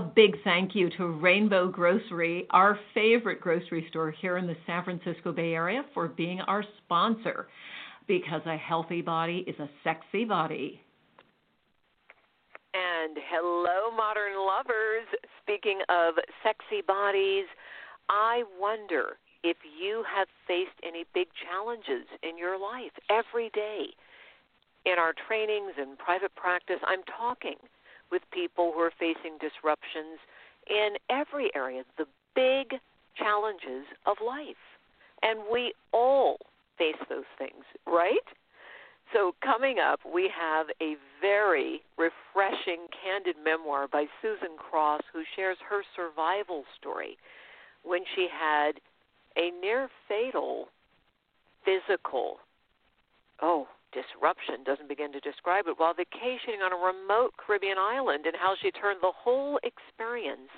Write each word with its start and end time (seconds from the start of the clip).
A 0.00 0.02
big 0.02 0.42
thank 0.44 0.74
you 0.74 0.88
to 0.96 1.08
Rainbow 1.08 1.68
Grocery, 1.68 2.46
our 2.52 2.78
favorite 2.94 3.38
grocery 3.38 3.86
store 3.90 4.10
here 4.10 4.38
in 4.38 4.46
the 4.46 4.56
San 4.66 4.82
Francisco 4.82 5.30
Bay 5.30 5.52
Area, 5.52 5.84
for 5.92 6.08
being 6.08 6.40
our 6.40 6.64
sponsor 6.78 7.48
because 8.08 8.40
a 8.46 8.56
healthy 8.56 9.02
body 9.02 9.44
is 9.46 9.54
a 9.58 9.68
sexy 9.84 10.24
body. 10.24 10.80
And 12.72 13.18
hello, 13.30 13.94
modern 13.94 14.38
lovers. 14.38 15.06
Speaking 15.42 15.80
of 15.90 16.14
sexy 16.42 16.80
bodies, 16.80 17.44
I 18.08 18.44
wonder 18.58 19.18
if 19.44 19.58
you 19.78 20.02
have 20.16 20.28
faced 20.48 20.80
any 20.82 21.04
big 21.12 21.28
challenges 21.44 22.08
in 22.22 22.38
your 22.38 22.58
life 22.58 22.92
every 23.10 23.50
day. 23.52 23.88
In 24.86 24.94
our 24.98 25.12
trainings 25.28 25.74
and 25.76 25.98
private 25.98 26.34
practice, 26.36 26.80
I'm 26.86 27.02
talking 27.02 27.56
with 28.10 28.22
people 28.32 28.72
who 28.74 28.80
are 28.80 28.92
facing 28.98 29.38
disruptions 29.40 30.18
in 30.68 30.96
every 31.08 31.50
area, 31.54 31.82
the 31.98 32.06
big 32.34 32.80
challenges 33.16 33.86
of 34.06 34.16
life. 34.24 34.62
And 35.22 35.40
we 35.52 35.74
all 35.92 36.38
face 36.78 37.00
those 37.08 37.28
things, 37.38 37.64
right? 37.86 38.24
So, 39.12 39.34
coming 39.42 39.78
up, 39.78 40.00
we 40.06 40.30
have 40.38 40.66
a 40.80 40.94
very 41.20 41.82
refreshing, 41.98 42.86
candid 43.02 43.36
memoir 43.44 43.88
by 43.88 44.06
Susan 44.22 44.56
Cross, 44.56 45.02
who 45.12 45.22
shares 45.34 45.56
her 45.68 45.82
survival 45.96 46.62
story 46.78 47.18
when 47.82 48.02
she 48.14 48.28
had 48.30 48.72
a 49.36 49.50
near 49.60 49.88
fatal 50.08 50.68
physical, 51.64 52.38
oh, 53.42 53.66
disruption 53.92 54.64
doesn't 54.64 54.88
begin 54.88 55.12
to 55.12 55.20
describe 55.20 55.66
it 55.66 55.78
while 55.78 55.94
vacationing 55.94 56.62
on 56.62 56.72
a 56.72 56.80
remote 56.80 57.34
Caribbean 57.36 57.78
island 57.78 58.26
and 58.26 58.36
how 58.36 58.54
she 58.60 58.70
turned 58.70 59.00
the 59.02 59.14
whole 59.14 59.58
experience 59.62 60.50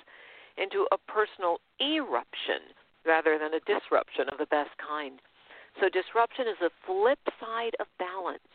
into 0.57 0.85
a 0.91 0.97
personal 1.09 1.57
eruption 1.81 2.73
rather 3.05 3.37
than 3.37 3.53
a 3.53 3.65
disruption 3.65 4.29
of 4.31 4.37
the 4.37 4.45
best 4.47 4.71
kind. 4.77 5.19
So, 5.81 5.89
disruption 5.89 6.45
is 6.47 6.57
the 6.61 6.69
flip 6.85 7.19
side 7.39 7.75
of 7.79 7.87
balance. 7.97 8.53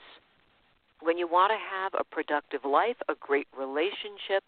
When 1.01 1.19
you 1.19 1.27
want 1.27 1.51
to 1.51 1.59
have 1.59 1.93
a 1.99 2.05
productive 2.05 2.65
life, 2.65 2.97
a 3.09 3.15
great 3.19 3.49
relationship, 3.57 4.45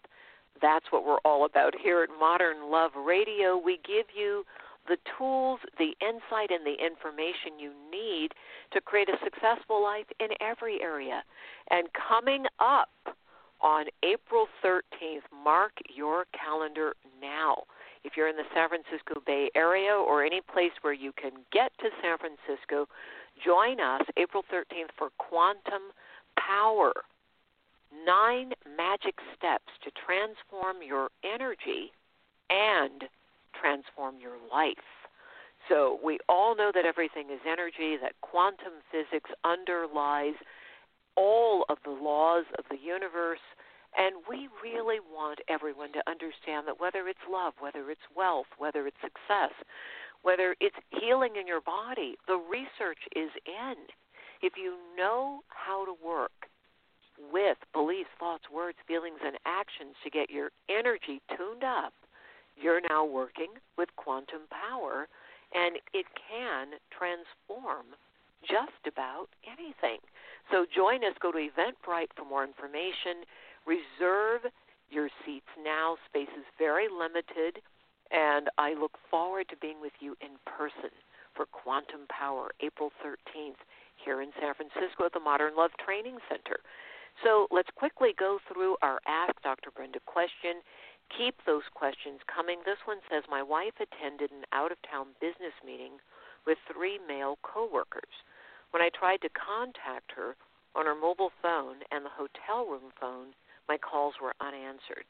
that's 0.61 0.85
what 0.91 1.05
we're 1.05 1.23
all 1.23 1.45
about 1.45 1.73
here 1.75 2.03
at 2.03 2.09
Modern 2.19 2.71
Love 2.71 2.91
Radio. 2.95 3.57
We 3.57 3.79
give 3.85 4.07
you 4.15 4.45
the 4.87 4.97
tools, 5.17 5.59
the 5.77 5.95
insight, 6.01 6.51
and 6.51 6.65
the 6.65 6.83
information 6.83 7.59
you 7.59 7.71
need 7.91 8.29
to 8.73 8.81
create 8.81 9.09
a 9.09 9.17
successful 9.23 9.81
life 9.81 10.07
in 10.19 10.29
every 10.41 10.81
area. 10.81 11.23
And 11.69 11.87
coming 11.93 12.45
up 12.59 12.89
on 13.61 13.85
April 14.03 14.47
13th, 14.63 15.21
mark 15.43 15.73
your 15.93 16.25
calendar 16.33 16.95
now. 17.21 17.63
If 18.03 18.13
you're 18.17 18.27
in 18.27 18.35
the 18.35 18.49
San 18.55 18.69
Francisco 18.69 19.21
Bay 19.25 19.51
Area 19.55 19.93
or 19.93 20.23
any 20.23 20.41
place 20.41 20.71
where 20.81 20.93
you 20.93 21.11
can 21.13 21.31
get 21.53 21.71
to 21.79 21.89
San 22.01 22.17
Francisco, 22.17 22.87
join 23.43 23.79
us 23.79 24.01
April 24.17 24.43
13th 24.51 24.89
for 24.97 25.09
Quantum 25.17 25.93
Power. 26.37 26.93
Nine 28.05 28.53
magic 28.77 29.15
steps 29.37 29.71
to 29.83 29.91
transform 29.91 30.77
your 30.81 31.09
energy 31.23 31.91
and 32.49 33.03
transform 33.53 34.15
your 34.19 34.37
life. 34.51 34.87
So 35.69 35.99
we 36.03 36.19
all 36.27 36.55
know 36.55 36.71
that 36.73 36.85
everything 36.85 37.29
is 37.31 37.39
energy, 37.45 37.97
that 38.01 38.19
quantum 38.21 38.81
physics 38.91 39.29
underlies 39.43 40.33
all 41.15 41.65
of 41.69 41.77
the 41.83 41.91
laws 41.91 42.45
of 42.57 42.65
the 42.69 42.77
universe. 42.77 43.43
And 43.97 44.23
we 44.29 44.47
really 44.63 44.99
want 44.99 45.39
everyone 45.49 45.91
to 45.93 46.03
understand 46.07 46.67
that 46.67 46.79
whether 46.79 47.07
it's 47.07 47.19
love, 47.29 47.53
whether 47.59 47.91
it's 47.91 48.07
wealth, 48.15 48.47
whether 48.57 48.87
it's 48.87 48.97
success, 49.01 49.51
whether 50.23 50.55
it's 50.59 50.75
healing 50.89 51.35
in 51.39 51.47
your 51.47 51.61
body, 51.61 52.15
the 52.27 52.37
research 52.37 52.99
is 53.15 53.29
in. 53.45 53.75
If 54.41 54.53
you 54.57 54.77
know 54.97 55.41
how 55.49 55.85
to 55.85 55.93
work 56.03 56.49
with 57.31 57.57
beliefs, 57.73 58.09
thoughts, 58.19 58.45
words, 58.51 58.77
feelings, 58.87 59.19
and 59.23 59.37
actions 59.45 59.95
to 60.03 60.09
get 60.09 60.29
your 60.29 60.49
energy 60.69 61.21
tuned 61.37 61.63
up, 61.63 61.93
you're 62.55 62.81
now 62.89 63.05
working 63.05 63.53
with 63.77 63.89
quantum 63.95 64.41
power, 64.49 65.07
and 65.53 65.77
it 65.93 66.05
can 66.29 66.79
transform 66.89 67.93
just 68.41 68.81
about 68.87 69.27
anything. 69.45 69.99
So 70.49 70.65
join 70.65 71.03
us. 71.03 71.13
Go 71.21 71.31
to 71.31 71.37
Eventbrite 71.37 72.13
for 72.15 72.25
more 72.25 72.43
information. 72.43 73.25
Reserve 73.65 74.49
your 74.89 75.09
seats 75.25 75.49
now. 75.63 75.95
Space 76.09 76.31
is 76.37 76.45
very 76.57 76.87
limited, 76.89 77.61
and 78.11 78.49
I 78.57 78.73
look 78.73 78.97
forward 79.09 79.47
to 79.49 79.57
being 79.57 79.79
with 79.81 79.93
you 79.99 80.15
in 80.21 80.35
person 80.45 80.91
for 81.35 81.45
Quantum 81.45 82.09
Power, 82.09 82.51
April 82.59 82.91
13th, 83.05 83.61
here 84.03 84.21
in 84.21 84.31
San 84.41 84.53
Francisco 84.55 85.05
at 85.05 85.13
the 85.13 85.19
Modern 85.19 85.55
Love 85.55 85.71
Training 85.83 86.17
Center. 86.27 86.59
So 87.23 87.47
let's 87.51 87.69
quickly 87.75 88.11
go 88.17 88.39
through 88.51 88.75
our 88.81 88.99
Ask 89.07 89.35
Dr. 89.43 89.69
Brenda 89.71 89.99
question 90.05 90.63
keep 91.17 91.35
those 91.45 91.67
questions 91.73 92.19
coming. 92.27 92.59
This 92.65 92.81
one 92.85 92.99
says 93.09 93.23
My 93.29 93.43
wife 93.43 93.75
attended 93.79 94.31
an 94.31 94.45
out 94.53 94.71
of 94.71 94.77
town 94.81 95.13
business 95.19 95.55
meeting 95.65 95.99
with 96.45 96.57
three 96.71 96.99
male 97.07 97.37
coworkers. 97.43 98.23
When 98.71 98.81
I 98.81 98.89
tried 98.89 99.21
to 99.21 99.37
contact 99.37 100.11
her 100.15 100.35
on 100.75 100.85
her 100.85 100.95
mobile 100.95 101.31
phone 101.41 101.83
and 101.91 102.05
the 102.05 102.15
hotel 102.15 102.65
room 102.65 102.95
phone, 102.99 103.35
my 103.67 103.77
calls 103.77 104.15
were 104.21 104.33
unanswered. 104.39 105.05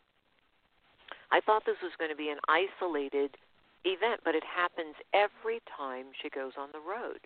I 1.31 1.39
thought 1.39 1.63
this 1.65 1.81
was 1.81 1.95
going 1.97 2.11
to 2.11 2.17
be 2.17 2.29
an 2.29 2.43
isolated 2.49 3.37
event, 3.85 4.21
but 4.25 4.35
it 4.35 4.43
happens 4.43 4.95
every 5.13 5.61
time 5.69 6.11
she 6.21 6.29
goes 6.29 6.53
on 6.57 6.69
the 6.73 6.83
road. 6.83 7.23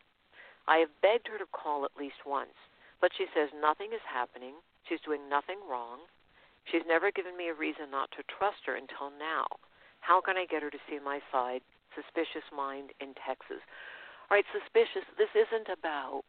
I 0.67 0.77
have 0.77 1.01
begged 1.01 1.27
her 1.27 1.37
to 1.37 1.49
call 1.51 1.85
at 1.85 1.97
least 1.97 2.25
once, 2.25 2.55
but 3.01 3.11
she 3.17 3.25
says 3.33 3.49
nothing 3.53 3.93
is 3.93 4.03
happening. 4.05 4.55
She's 4.87 5.01
doing 5.01 5.29
nothing 5.29 5.57
wrong. 5.69 6.05
She's 6.71 6.85
never 6.87 7.11
given 7.11 7.37
me 7.37 7.49
a 7.49 7.53
reason 7.53 7.91
not 7.91 8.09
to 8.17 8.23
trust 8.25 8.65
her 8.65 8.75
until 8.75 9.13
now. 9.17 9.45
How 10.01 10.21
can 10.21 10.37
I 10.37 10.45
get 10.45 10.61
her 10.61 10.69
to 10.69 10.85
see 10.89 10.99
my 10.99 11.19
side? 11.31 11.61
Suspicious 11.93 12.45
mind 12.55 12.91
in 12.99 13.13
Texas. 13.15 13.61
All 14.29 14.37
right, 14.37 14.45
suspicious. 14.51 15.05
This 15.17 15.31
isn't 15.33 15.69
about 15.69 16.23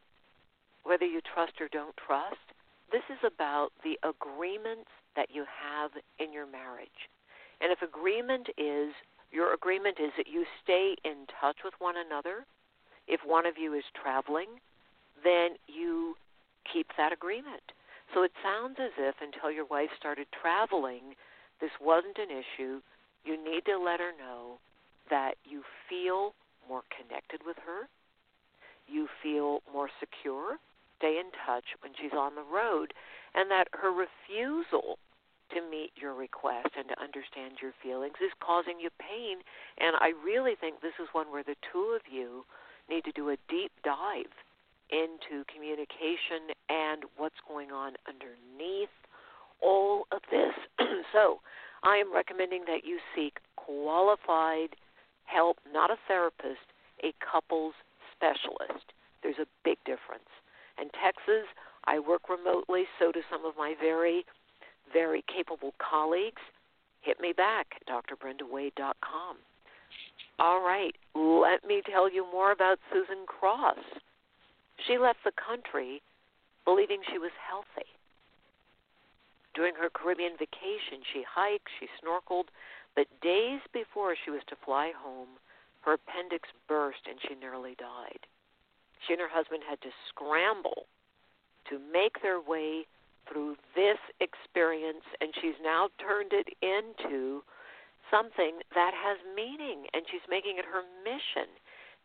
whether 0.84 1.04
you 1.04 1.20
trust 1.20 1.60
or 1.60 1.68
don't 1.68 1.96
trust. 1.96 2.52
This 2.92 3.04
is 3.10 3.18
about 3.26 3.72
the 3.82 3.98
agreements 4.06 4.88
that 5.16 5.28
you 5.32 5.44
have 5.48 5.90
in 6.20 6.32
your 6.32 6.46
marriage. 6.46 7.10
And 7.60 7.72
if 7.72 7.82
agreement 7.82 8.48
is, 8.56 8.92
your 9.32 9.54
agreement 9.54 9.98
is 9.98 10.12
that 10.16 10.28
you 10.28 10.44
stay 10.62 10.94
in 11.04 11.26
touch 11.40 11.56
with 11.64 11.74
one 11.78 11.96
another, 11.96 12.46
if 13.08 13.20
one 13.24 13.46
of 13.46 13.58
you 13.58 13.74
is 13.74 13.84
traveling, 14.00 14.60
then 15.24 15.56
you 15.66 16.16
keep 16.70 16.88
that 16.96 17.12
agreement. 17.12 17.72
So 18.14 18.22
it 18.22 18.32
sounds 18.42 18.76
as 18.78 18.92
if 18.98 19.16
until 19.20 19.50
your 19.50 19.66
wife 19.66 19.90
started 19.98 20.26
traveling, 20.32 21.14
this 21.60 21.72
wasn't 21.80 22.18
an 22.18 22.30
issue. 22.30 22.80
You 23.24 23.36
need 23.36 23.64
to 23.66 23.78
let 23.78 24.00
her 24.00 24.12
know 24.16 24.58
that 25.10 25.34
you 25.44 25.62
feel 25.88 26.34
more 26.68 26.82
connected 26.90 27.40
with 27.46 27.56
her, 27.66 27.88
you 28.88 29.08
feel 29.22 29.62
more 29.72 29.90
secure, 30.00 30.58
stay 30.98 31.18
in 31.18 31.30
touch 31.46 31.64
when 31.82 31.92
she's 31.94 32.12
on 32.12 32.34
the 32.34 32.42
road, 32.42 32.94
and 33.34 33.50
that 33.50 33.68
her 33.72 33.90
refusal 33.90 34.98
to 35.54 35.62
meet 35.70 35.92
your 35.94 36.14
request 36.14 36.70
and 36.76 36.88
to 36.88 37.00
understand 37.00 37.62
your 37.62 37.72
feelings 37.82 38.18
is 38.20 38.32
causing 38.42 38.80
you 38.80 38.90
pain. 38.98 39.38
And 39.78 39.94
I 40.00 40.10
really 40.24 40.54
think 40.58 40.80
this 40.80 40.98
is 41.00 41.08
one 41.12 41.30
where 41.30 41.44
the 41.44 41.54
two 41.70 41.94
of 41.94 42.02
you 42.10 42.44
need 42.90 43.04
to 43.04 43.12
do 43.12 43.30
a 43.30 43.38
deep 43.48 43.70
dive 43.84 44.34
into 44.90 45.44
communication 45.52 46.54
and 46.68 47.04
what's 47.16 47.40
going 47.48 47.72
on 47.72 47.94
underneath 48.06 48.92
all 49.60 50.06
of 50.12 50.20
this. 50.30 50.54
so, 51.12 51.40
I 51.82 51.96
am 51.96 52.12
recommending 52.12 52.64
that 52.66 52.84
you 52.84 52.98
seek 53.14 53.38
qualified 53.56 54.76
help, 55.24 55.58
not 55.72 55.90
a 55.90 55.96
therapist, 56.08 56.66
a 57.02 57.12
couples 57.20 57.74
specialist, 58.14 58.92
there's 59.22 59.38
a 59.38 59.46
big 59.64 59.78
difference. 59.84 60.30
And 60.78 60.90
Texas, 61.02 61.46
I 61.84 61.98
work 61.98 62.28
remotely, 62.28 62.84
so 62.98 63.12
do 63.12 63.20
some 63.30 63.44
of 63.44 63.54
my 63.56 63.74
very, 63.80 64.24
very 64.92 65.24
capable 65.26 65.74
colleagues. 65.78 66.42
Hit 67.02 67.20
me 67.20 67.32
back 67.36 67.66
at 67.80 67.86
drbrendawade.com. 67.86 69.36
All 70.38 70.60
right, 70.60 70.94
let 71.14 71.66
me 71.66 71.82
tell 71.90 72.10
you 72.10 72.26
more 72.30 72.52
about 72.52 72.78
Susan 72.92 73.24
Cross. 73.26 73.78
She 74.84 74.98
left 74.98 75.24
the 75.24 75.32
country 75.32 76.02
believing 76.64 77.00
she 77.10 77.18
was 77.18 77.32
healthy. 77.48 77.88
During 79.54 79.74
her 79.76 79.88
Caribbean 79.88 80.36
vacation, 80.36 81.00
she 81.12 81.24
hiked, 81.24 81.68
she 81.80 81.88
snorkeled, 82.02 82.52
but 82.94 83.06
days 83.22 83.60
before 83.72 84.14
she 84.16 84.30
was 84.30 84.42
to 84.48 84.56
fly 84.64 84.92
home, 84.92 85.40
her 85.80 85.94
appendix 85.94 86.48
burst 86.68 87.06
and 87.08 87.18
she 87.22 87.34
nearly 87.34 87.74
died. 87.78 88.26
She 89.06 89.14
and 89.14 89.22
her 89.22 89.30
husband 89.30 89.62
had 89.68 89.80
to 89.82 89.90
scramble 90.08 90.86
to 91.70 91.78
make 91.78 92.20
their 92.22 92.40
way 92.40 92.86
through 93.30 93.56
this 93.74 93.98
experience, 94.20 95.04
and 95.20 95.32
she's 95.40 95.58
now 95.62 95.88
turned 95.98 96.32
it 96.32 96.48
into 96.62 97.42
something 98.10 98.60
that 98.74 98.94
has 98.94 99.18
meaning, 99.34 99.86
and 99.94 100.04
she's 100.10 100.24
making 100.28 100.58
it 100.58 100.64
her 100.64 100.82
mission 101.02 101.50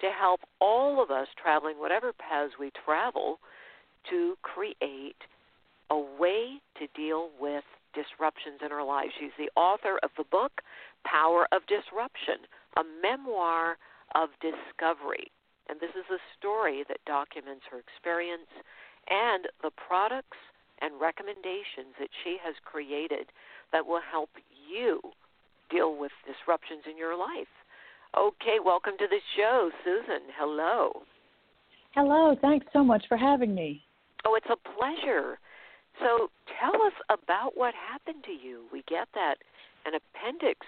to 0.02 0.10
help 0.10 0.42
all 0.60 1.02
of 1.02 1.12
us 1.12 1.28
traveling 1.42 1.80
whatever 1.80 2.12
paths 2.14 2.54
we 2.60 2.72
travel 2.86 3.40
to 4.10 4.36
create 4.42 5.22
a 5.90 5.98
way 6.20 6.62
to 6.80 6.88
deal 6.96 7.30
with 7.40 7.64
disruptions 7.94 8.60
in 8.66 8.72
our 8.72 8.86
lives. 8.86 9.12
She's 9.20 9.36
the 9.38 9.52
author 9.60 10.00
of 10.04 10.10
the 10.18 10.24
book 10.24 10.62
Power 11.06 11.48
of 11.52 11.62
Disruption, 11.68 12.48
a 12.78 12.84
memoir 13.02 13.78
of 14.16 14.30
discovery. 14.42 15.32
And 15.70 15.80
this 15.80 15.92
is 15.92 16.08
a 16.10 16.20
story 16.38 16.84
that 16.90 17.04
documents 17.06 17.64
her 17.72 17.80
experience 17.80 18.50
and 19.10 19.48
the 19.62 19.72
products 19.72 20.38
and 20.82 21.00
recommendations 21.00 21.94
that 22.00 22.10
she 22.24 22.38
has 22.44 22.56
created 22.66 23.30
that 23.72 23.86
will 23.86 24.02
help 24.02 24.30
you 24.68 25.00
deal 25.70 25.96
with 25.96 26.12
disruptions 26.26 26.84
in 26.90 26.98
your 26.98 27.16
life. 27.16 27.52
Okay, 28.18 28.58
welcome 28.64 28.94
to 29.00 29.08
the 29.08 29.20
show, 29.38 29.72
Susan. 29.86 30.28
Hello. 30.38 31.04
Hello, 31.96 32.36
thanks 32.42 32.66
so 32.74 32.84
much 32.84 33.06
for 33.08 33.16
having 33.16 33.56
me. 33.56 33.82
Oh, 34.26 34.36
it's 34.36 34.48
a 34.50 34.58
pleasure. 34.78 35.40
So 36.00 36.30
tell 36.60 36.76
us 36.84 36.94
about 37.10 37.56
what 37.56 37.74
happened 37.74 38.24
to 38.26 38.32
you. 38.32 38.66
We 38.72 38.84
get 38.88 39.08
that 39.14 39.36
an 39.86 39.94
appendix 39.96 40.60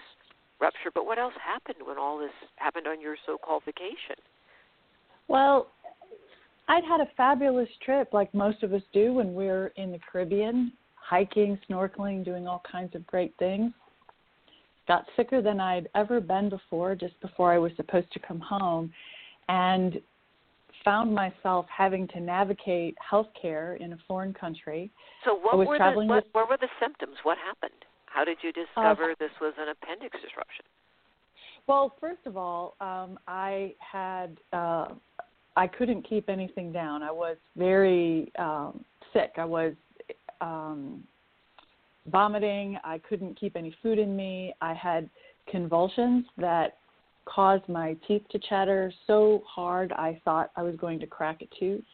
rupture, 0.58 0.90
but 0.94 1.04
what 1.04 1.18
else 1.18 1.34
happened 1.44 1.86
when 1.86 1.98
all 1.98 2.18
this 2.18 2.32
happened 2.56 2.86
on 2.86 3.00
your 3.00 3.16
so 3.26 3.36
called 3.36 3.62
vacation? 3.66 4.16
Well, 5.28 5.68
I'd 6.68 6.84
had 6.84 7.00
a 7.00 7.08
fabulous 7.14 7.68
trip 7.84 8.08
like 8.14 8.32
most 8.32 8.62
of 8.62 8.72
us 8.72 8.82
do 8.94 9.12
when 9.12 9.34
we're 9.34 9.68
in 9.76 9.92
the 9.92 9.98
Caribbean, 10.10 10.72
hiking, 10.94 11.58
snorkeling, 11.68 12.24
doing 12.24 12.46
all 12.46 12.62
kinds 12.70 12.94
of 12.94 13.06
great 13.06 13.34
things. 13.38 13.72
Got 14.86 15.06
sicker 15.16 15.40
than 15.40 15.60
I'd 15.60 15.88
ever 15.94 16.20
been 16.20 16.50
before, 16.50 16.94
just 16.94 17.18
before 17.20 17.52
I 17.52 17.58
was 17.58 17.72
supposed 17.76 18.12
to 18.12 18.18
come 18.18 18.40
home, 18.40 18.92
and 19.48 20.00
found 20.84 21.14
myself 21.14 21.66
having 21.74 22.06
to 22.08 22.20
navigate 22.20 22.94
healthcare 23.10 23.80
in 23.80 23.94
a 23.94 23.98
foreign 24.06 24.34
country. 24.34 24.90
So, 25.24 25.34
what 25.34 25.56
were 25.56 25.78
the 25.78 25.92
what, 26.06 26.26
what, 26.32 26.50
were 26.50 26.58
the 26.58 26.68
symptoms? 26.80 27.16
What 27.22 27.38
happened? 27.38 27.80
How 28.06 28.24
did 28.24 28.38
you 28.42 28.52
discover 28.52 29.12
uh, 29.12 29.14
this 29.18 29.30
was 29.40 29.54
an 29.58 29.68
appendix 29.70 30.14
disruption? 30.22 30.64
Well, 31.66 31.94
first 32.00 32.20
of 32.26 32.36
all, 32.36 32.76
um, 32.80 33.18
I 33.26 33.74
had 33.80 34.36
uh, 34.52 34.88
I 35.56 35.66
couldn't 35.66 36.08
keep 36.08 36.28
anything 36.28 36.72
down. 36.72 37.02
I 37.02 37.10
was 37.10 37.36
very 37.56 38.30
um, 38.38 38.84
sick. 39.12 39.32
I 39.38 39.44
was 39.44 39.72
um, 40.40 41.02
vomiting. 42.10 42.78
I 42.84 42.98
couldn't 43.08 43.38
keep 43.38 43.56
any 43.56 43.74
food 43.82 43.98
in 43.98 44.16
me. 44.16 44.54
I 44.60 44.74
had 44.74 45.08
convulsions 45.50 46.24
that 46.38 46.78
caused 47.24 47.68
my 47.68 47.96
teeth 48.06 48.22
to 48.30 48.38
chatter 48.38 48.92
so 49.06 49.42
hard 49.46 49.92
I 49.92 50.20
thought 50.24 50.50
I 50.56 50.62
was 50.62 50.76
going 50.76 51.00
to 51.00 51.06
crack 51.06 51.42
a 51.42 51.58
tooth. 51.58 51.84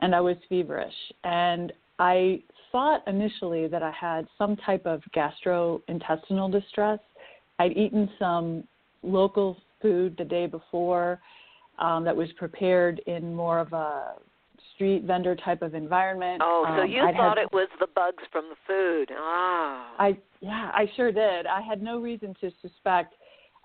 And 0.00 0.14
I 0.14 0.20
was 0.20 0.36
feverish. 0.48 0.94
And 1.22 1.72
I 1.98 2.42
thought 2.72 3.02
initially 3.06 3.68
that 3.68 3.82
I 3.82 3.92
had 3.92 4.26
some 4.36 4.56
type 4.56 4.84
of 4.84 5.02
gastrointestinal 5.14 6.50
distress. 6.50 6.98
I'd 7.58 7.76
eaten 7.76 8.10
some 8.18 8.64
local 9.02 9.56
food 9.80 10.16
the 10.18 10.24
day 10.24 10.46
before 10.46 11.20
um, 11.78 12.04
that 12.04 12.16
was 12.16 12.28
prepared 12.32 13.00
in 13.06 13.34
more 13.34 13.58
of 13.60 13.72
a 13.72 14.14
street 14.74 15.04
vendor 15.04 15.36
type 15.36 15.62
of 15.62 15.74
environment. 15.74 16.42
Oh, 16.44 16.64
so 16.76 16.82
um, 16.82 16.90
you 16.90 17.02
I'd 17.02 17.14
thought 17.14 17.38
had, 17.38 17.44
it 17.44 17.52
was 17.52 17.68
the 17.80 17.86
bugs 17.94 18.22
from 18.32 18.44
the 18.50 18.56
food. 18.66 19.14
Ah. 19.16 19.94
I 19.98 20.18
yeah, 20.40 20.70
I 20.74 20.90
sure 20.96 21.12
did. 21.12 21.46
I 21.46 21.60
had 21.60 21.82
no 21.82 22.00
reason 22.00 22.34
to 22.40 22.50
suspect 22.60 23.14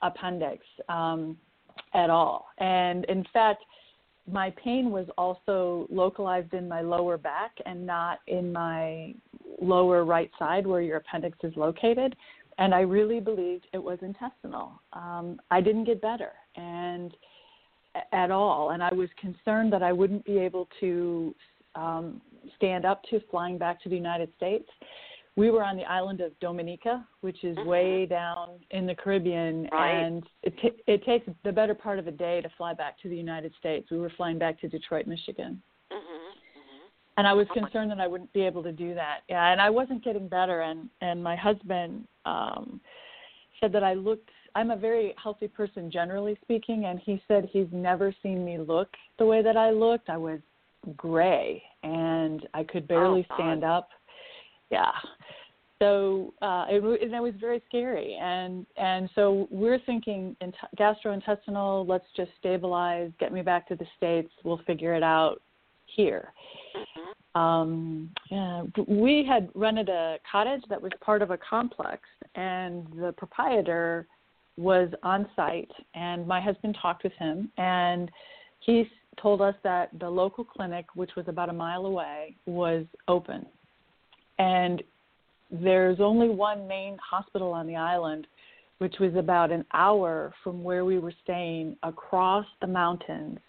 appendix 0.01 0.63
um, 0.87 1.37
at 1.93 2.09
all, 2.09 2.47
and 2.59 3.05
in 3.05 3.25
fact, 3.33 3.63
my 4.31 4.53
pain 4.63 4.91
was 4.91 5.07
also 5.17 5.87
localized 5.89 6.53
in 6.53 6.67
my 6.67 6.81
lower 6.81 7.17
back 7.17 7.51
and 7.65 7.85
not 7.85 8.19
in 8.27 8.53
my 8.53 9.13
lower 9.61 10.05
right 10.05 10.29
side 10.37 10.67
where 10.67 10.81
your 10.81 10.97
appendix 10.97 11.37
is 11.43 11.53
located. 11.55 12.15
And 12.59 12.75
I 12.75 12.81
really 12.81 13.21
believed 13.21 13.67
it 13.73 13.81
was 13.81 13.97
intestinal. 14.01 14.81
Um, 14.91 15.39
I 15.49 15.61
didn't 15.61 15.85
get 15.85 16.01
better, 16.01 16.33
and 16.57 17.15
at 18.11 18.31
all, 18.31 18.71
and 18.71 18.83
I 18.83 18.93
was 18.93 19.09
concerned 19.19 19.71
that 19.73 19.83
I 19.83 19.91
wouldn't 19.91 20.25
be 20.25 20.37
able 20.37 20.67
to 20.79 21.35
um, 21.75 22.21
stand 22.55 22.85
up 22.85 23.03
to 23.09 23.19
flying 23.31 23.57
back 23.57 23.81
to 23.83 23.89
the 23.89 23.95
United 23.95 24.29
States. 24.37 24.67
We 25.35 25.51
were 25.51 25.63
on 25.63 25.77
the 25.77 25.83
island 25.83 26.19
of 26.19 26.37
Dominica, 26.39 27.05
which 27.21 27.43
is 27.43 27.55
mm-hmm. 27.55 27.69
way 27.69 28.05
down 28.05 28.59
in 28.71 28.85
the 28.85 28.95
Caribbean, 28.95 29.69
right. 29.71 29.91
and 29.91 30.23
it, 30.43 30.53
t- 30.61 30.83
it 30.85 31.05
takes 31.05 31.27
the 31.43 31.51
better 31.51 31.73
part 31.73 31.97
of 31.99 32.07
a 32.07 32.11
day 32.11 32.41
to 32.41 32.49
fly 32.57 32.73
back 32.73 32.99
to 33.01 33.09
the 33.09 33.15
United 33.15 33.53
States. 33.59 33.87
We 33.89 33.99
were 33.99 34.11
flying 34.17 34.37
back 34.37 34.59
to 34.61 34.67
Detroit, 34.67 35.07
Michigan. 35.07 35.61
Mm-hmm. 35.91 35.97
Mm-hmm. 35.99 36.87
And 37.17 37.27
I 37.27 37.33
was 37.33 37.47
concerned 37.53 37.89
that 37.91 38.01
I 38.01 38.07
wouldn't 38.07 38.33
be 38.33 38.41
able 38.41 38.63
to 38.63 38.71
do 38.73 38.93
that. 38.95 39.19
Yeah, 39.29 39.51
and 39.51 39.61
I 39.61 39.69
wasn't 39.69 40.03
getting 40.03 40.27
better. 40.27 40.61
And 40.61 40.89
and 41.01 41.23
my 41.23 41.37
husband 41.37 42.05
um, 42.25 42.81
said 43.61 43.71
that 43.71 43.83
I 43.83 43.93
looked 43.93 44.29
I'm 44.55 44.71
a 44.71 44.77
very 44.77 45.13
healthy 45.21 45.47
person 45.47 45.91
generally 45.91 46.37
speaking, 46.41 46.85
and 46.85 46.99
he 46.99 47.21
said 47.27 47.49
he's 47.51 47.67
never 47.71 48.13
seen 48.21 48.43
me 48.45 48.57
look 48.57 48.89
the 49.17 49.25
way 49.25 49.41
that 49.41 49.57
I 49.57 49.71
looked. 49.71 50.09
I 50.09 50.17
was 50.17 50.39
gray 50.95 51.61
and 51.83 52.47
I 52.53 52.63
could 52.63 52.87
barely 52.87 53.25
oh, 53.29 53.35
stand 53.35 53.63
up. 53.63 53.89
Yeah. 54.69 54.91
So 55.79 56.33
uh, 56.41 56.65
it, 56.69 56.83
and 56.83 57.13
it 57.13 57.21
was 57.21 57.33
very 57.39 57.61
scary, 57.67 58.17
and 58.19 58.65
and 58.75 59.09
so 59.15 59.47
we're 59.49 59.79
thinking 59.85 60.35
in 60.41 60.51
t- 60.51 60.57
gastrointestinal. 60.77 61.87
Let's 61.87 62.05
just 62.17 62.31
stabilize, 62.37 63.11
get 63.17 63.31
me 63.31 63.41
back 63.41 63.65
to 63.69 63.75
the 63.75 63.85
states. 63.95 64.29
We'll 64.43 64.61
figure 64.67 64.93
it 64.93 65.03
out 65.03 65.41
here. 65.95 66.33
Mm-hmm. 66.75 67.39
Um, 67.39 68.09
yeah, 68.29 68.63
we 68.89 69.25
had 69.25 69.49
rented 69.55 69.87
a 69.87 70.17
cottage 70.29 70.63
that 70.67 70.81
was 70.81 70.91
part 70.99 71.21
of 71.21 71.31
a 71.31 71.37
complex, 71.37 72.01
and 72.35 72.85
the 72.97 73.13
proprietor 73.13 74.05
was 74.59 74.89
on 75.03 75.25
site, 75.37 75.71
and 75.95 76.27
my 76.27 76.41
husband 76.41 76.77
talked 76.81 77.05
with 77.05 77.13
him, 77.13 77.49
and 77.57 78.11
he 78.59 78.89
told 79.21 79.41
us 79.41 79.55
that 79.63 79.89
the 79.99 80.09
local 80.09 80.43
clinic, 80.43 80.85
which 80.95 81.11
was 81.15 81.25
about 81.29 81.47
a 81.47 81.53
mile 81.53 81.85
away, 81.85 82.35
was 82.45 82.85
open. 83.07 83.45
And 84.37 84.83
there's 85.49 85.99
only 86.01 86.27
one 86.27 86.67
main 86.67 86.97
hospital 86.97 87.53
on 87.53 87.67
the 87.67 87.77
island, 87.77 88.27
which 88.79 88.95
was 88.99 89.15
about 89.15 89.49
an 89.49 89.65
hour 89.73 90.33
from 90.43 90.61
where 90.61 90.83
we 90.83 90.99
were 90.99 91.13
staying 91.23 91.77
across 91.83 92.45
the 92.59 92.67
mountains 92.67 93.39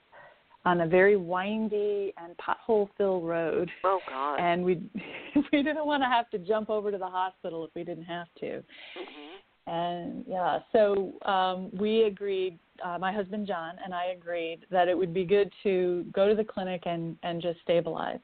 on 0.64 0.83
a 0.83 0.87
very 0.87 1.17
windy 1.17 2.12
and 2.19 2.37
pothole 2.37 2.88
filled 2.97 3.26
road. 3.26 3.69
Oh 3.83 3.99
God! 4.09 4.37
And 4.37 4.64
we 4.64 4.75
we 5.52 5.62
didn't 5.62 5.87
want 5.87 6.02
to 6.02 6.09
have 6.09 6.31
to 6.31 6.38
jump 6.38 6.71
over 6.71 6.90
to 6.90 6.99
the 6.99 7.07
hospital 7.07 7.64
if 7.64 7.71
we 7.75 7.83
didn't 7.83 8.05
have 8.05 8.29
to. 8.40 8.47
Mm-hmm 8.47 9.29
and 9.70 10.24
yeah, 10.26 10.58
so 10.72 11.12
um, 11.22 11.70
we 11.78 12.02
agreed. 12.02 12.58
Uh, 12.84 12.98
my 12.98 13.12
husband 13.12 13.46
John 13.46 13.74
and 13.84 13.94
I 13.94 14.06
agreed 14.06 14.60
that 14.70 14.88
it 14.88 14.98
would 14.98 15.14
be 15.14 15.24
good 15.24 15.52
to 15.62 16.04
go 16.12 16.28
to 16.28 16.34
the 16.34 16.44
clinic 16.44 16.82
and 16.86 17.16
and 17.22 17.40
just 17.40 17.60
stabilize. 17.62 18.18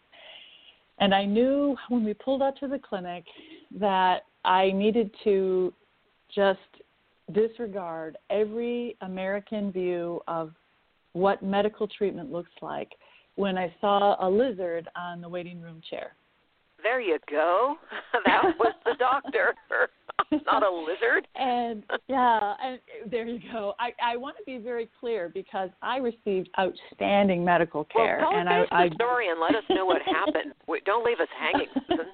And 0.99 1.15
I 1.15 1.25
knew 1.25 1.77
when 1.89 2.05
we 2.05 2.15
pulled 2.15 2.43
up 2.43 2.57
to 2.59 2.69
the 2.69 2.79
clinic 2.79 3.25
that 3.79 4.23
I 4.45 4.73
needed 4.73 5.11
to 5.25 5.73
just 6.35 6.59
disregard 7.33 8.17
every 8.29 8.97
American 9.03 9.71
view 9.71 10.21
of 10.27 10.53
what 11.13 11.43
medical 11.43 11.87
treatment 11.87 12.33
looks 12.33 12.51
like 12.61 12.91
when 13.37 13.57
I 13.57 13.73
saw 13.81 14.17
a 14.27 14.29
lizard 14.29 14.89
on 14.97 15.21
the 15.21 15.29
waiting 15.29 15.61
room 15.61 15.81
chair. 15.89 16.15
There 16.87 17.01
you 17.01 17.19
go. 17.29 17.77
that 18.27 18.43
was 18.59 18.75
the 18.85 18.95
doctor, 18.99 19.55
not 20.47 20.63
a 20.63 20.71
lizard. 20.71 21.27
And 21.39 21.83
yeah, 22.09 22.55
and 22.65 22.81
there 23.11 23.27
you 23.27 23.39
go. 23.53 23.75
I 23.79 23.91
I 24.03 24.17
want 24.17 24.37
to 24.39 24.45
be 24.47 24.57
very 24.59 24.89
clear 24.99 25.29
because 25.29 25.69
I 25.83 25.99
received 25.99 26.49
outstanding 26.59 27.45
medical 27.45 27.85
care, 27.85 28.19
well, 28.21 28.31
tell 28.31 28.41
and 28.41 28.49
us 28.49 28.69
I, 28.71 28.89
the 28.89 28.95
story 28.95 29.29
and 29.29 29.39
let 29.39 29.55
us 29.55 29.65
know 29.69 29.85
what 29.85 30.01
happened. 30.03 30.55
Wait, 30.67 30.85
don't 30.85 31.05
leave 31.05 31.21
us 31.21 31.29
hanging, 31.39 31.69
Susan. 31.89 32.07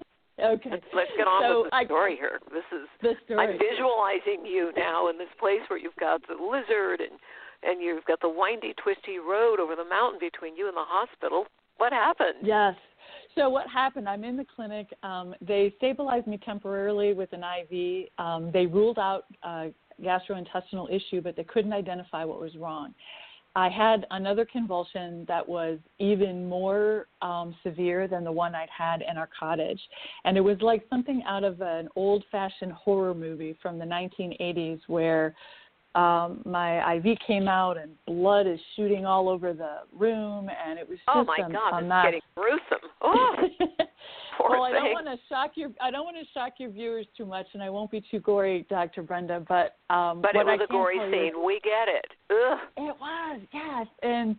Okay. 0.43 0.71
Let's, 0.71 0.85
let's 0.93 1.11
get 1.17 1.29
on 1.29 1.43
so 1.45 1.63
with 1.63 1.71
the 1.71 1.77
I, 1.77 1.85
story 1.85 2.17
here. 2.17 2.41
This 2.51 2.67
is 2.73 2.89
the 3.01 3.15
story. 3.25 3.47
I'm 3.47 3.59
visualizing 3.61 4.45
you 4.45 4.73
now 4.77 5.09
in 5.09 5.19
this 5.19 5.31
place 5.39 5.63
where 5.69 5.79
you've 5.79 5.97
got 6.01 6.21
the 6.27 6.35
lizard 6.35 7.01
and 7.01 7.15
and 7.63 7.81
you've 7.81 8.05
got 8.07 8.21
the 8.21 8.29
windy, 8.29 8.75
twisty 8.83 9.23
road 9.23 9.61
over 9.61 9.77
the 9.77 9.87
mountain 9.87 10.19
between 10.19 10.57
you 10.57 10.67
and 10.67 10.77
the 10.77 10.85
hospital. 10.85 11.47
What 11.79 11.93
happened? 11.93 12.43
Yes. 12.43 12.75
So 13.35 13.49
what 13.49 13.69
happened? 13.69 14.09
I'm 14.09 14.25
in 14.25 14.37
the 14.37 14.47
clinic. 14.55 14.89
Um, 15.03 15.35
they 15.41 15.73
stabilized 15.79 16.27
me 16.27 16.39
temporarily 16.39 17.15
with 17.15 17.31
an 17.33 17.43
IV. 17.43 18.09
Um, 18.19 18.51
they 18.53 18.67
ruled 18.67 18.99
out 18.99 19.25
uh, 19.43 19.67
gastrointestinal 20.03 20.91
issue, 20.91 21.21
but 21.21 21.37
they 21.37 21.45
couldn't 21.45 21.73
identify 21.73 22.25
what 22.25 22.41
was 22.41 22.57
wrong. 22.57 22.95
I 23.55 23.69
had 23.69 24.07
another 24.11 24.47
convulsion 24.47 25.27
that 25.29 25.47
was 25.47 25.79
even 25.99 26.49
more 26.49 27.09
um, 27.21 27.55
severe 27.63 28.09
than 28.09 28.25
the 28.25 28.33
one 28.33 28.55
I'd 28.55 28.71
had 28.71 29.03
in 29.03 29.19
our 29.19 29.29
cottage. 29.39 29.81
And 30.25 30.39
it 30.39 30.41
was 30.41 30.57
like 30.63 30.87
something 30.89 31.23
out 31.27 31.45
of 31.45 31.61
an 31.61 31.89
old 31.95 32.25
fashioned 32.33 32.73
horror 32.73 33.15
movie 33.15 33.57
from 33.61 33.79
the 33.79 33.85
1980s 33.85 34.81
where 34.87 35.35
um, 35.95 36.43
my 36.45 36.97
IV 36.97 37.19
came 37.27 37.49
out 37.49 37.77
and 37.77 37.93
blood 38.07 38.47
is 38.47 38.59
shooting 38.77 39.05
all 39.05 39.29
over 39.29 39.53
the 39.53 39.81
room, 39.97 40.49
and 40.49 40.79
it 40.79 40.89
was 40.89 40.99
just 40.99 41.09
oh 41.09 41.25
my 41.25 41.37
a, 41.47 41.53
god, 41.53 41.75
a 41.75 41.79
it's 41.79 41.89
mess. 41.89 42.05
getting 42.05 42.21
gruesome. 42.35 43.89
Oh, 44.41 44.47
well, 44.49 44.65
I 44.65 44.73
don't 44.73 44.93
want 44.93 45.07
to 45.07 45.17
shock 45.29 45.53
your 45.57 45.71
I 45.81 45.91
don't 45.91 46.05
want 46.05 46.17
to 46.17 46.25
shock 46.33 46.55
your 46.59 46.71
viewers 46.71 47.07
too 47.17 47.27
much, 47.27 47.47
and 47.53 47.63
I 47.63 47.69
won't 47.69 47.91
be 47.91 48.03
too 48.11 48.19
gory, 48.21 48.67
Dr. 48.71 49.03
Brenda. 49.03 49.45
But 49.47 49.77
um, 49.95 50.23
but 50.23 50.35
it 50.35 50.45
was 50.45 50.59
I 50.61 50.65
a 50.65 50.67
gory 50.67 50.97
tell 50.97 51.07
you 51.09 51.13
scene. 51.13 51.45
We 51.45 51.61
get 51.63 51.87
it. 51.87 52.07
Ugh. 52.31 52.59
it 52.79 52.97
was, 52.99 53.41
yes, 53.53 53.87
and 54.03 54.35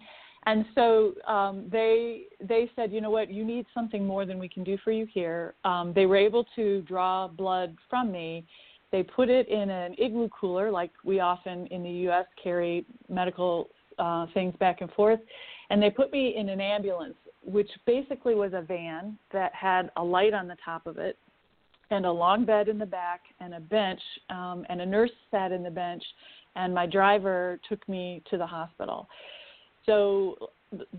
and 0.45 0.65
so 0.75 1.13
um, 1.27 1.67
they 1.71 2.23
they 2.41 2.69
said, 2.75 2.91
you 2.91 3.01
know 3.01 3.11
what, 3.11 3.31
you 3.31 3.45
need 3.45 3.65
something 3.73 4.05
more 4.05 4.25
than 4.25 4.39
we 4.39 4.49
can 4.49 4.63
do 4.63 4.77
for 4.83 4.91
you 4.91 5.07
here. 5.13 5.53
Um, 5.63 5.93
they 5.93 6.05
were 6.05 6.17
able 6.17 6.45
to 6.55 6.81
draw 6.81 7.27
blood 7.27 7.77
from 7.89 8.11
me. 8.11 8.45
They 8.93 9.01
put 9.01 9.27
it 9.27 9.49
in 9.49 9.71
an 9.71 9.95
igloo 9.97 10.29
cooler, 10.29 10.69
like 10.69 10.91
we 11.03 11.19
often 11.19 11.65
in 11.67 11.81
the 11.81 11.89
U.S. 11.89 12.27
carry 12.41 12.85
medical 13.09 13.69
uh, 13.97 14.27
things 14.35 14.53
back 14.59 14.81
and 14.81 14.91
forth, 14.91 15.19
and 15.71 15.81
they 15.81 15.89
put 15.89 16.11
me 16.11 16.35
in 16.37 16.47
an 16.47 16.61
ambulance, 16.61 17.15
which 17.43 17.69
basically 17.87 18.35
was 18.35 18.53
a 18.53 18.61
van 18.61 19.17
that 19.31 19.51
had 19.55 19.89
a 19.97 20.03
light 20.03 20.35
on 20.35 20.47
the 20.47 20.55
top 20.63 20.85
of 20.85 20.99
it, 20.99 21.17
and 21.89 22.05
a 22.05 22.11
long 22.11 22.45
bed 22.45 22.67
in 22.67 22.77
the 22.77 22.85
back, 22.85 23.21
and 23.39 23.55
a 23.55 23.59
bench, 23.59 23.99
um, 24.29 24.63
and 24.69 24.79
a 24.79 24.85
nurse 24.85 25.11
sat 25.31 25.51
in 25.51 25.63
the 25.63 25.71
bench, 25.71 26.03
and 26.55 26.71
my 26.71 26.85
driver 26.85 27.59
took 27.67 27.89
me 27.89 28.21
to 28.29 28.37
the 28.37 28.45
hospital. 28.45 29.09
So 29.87 30.37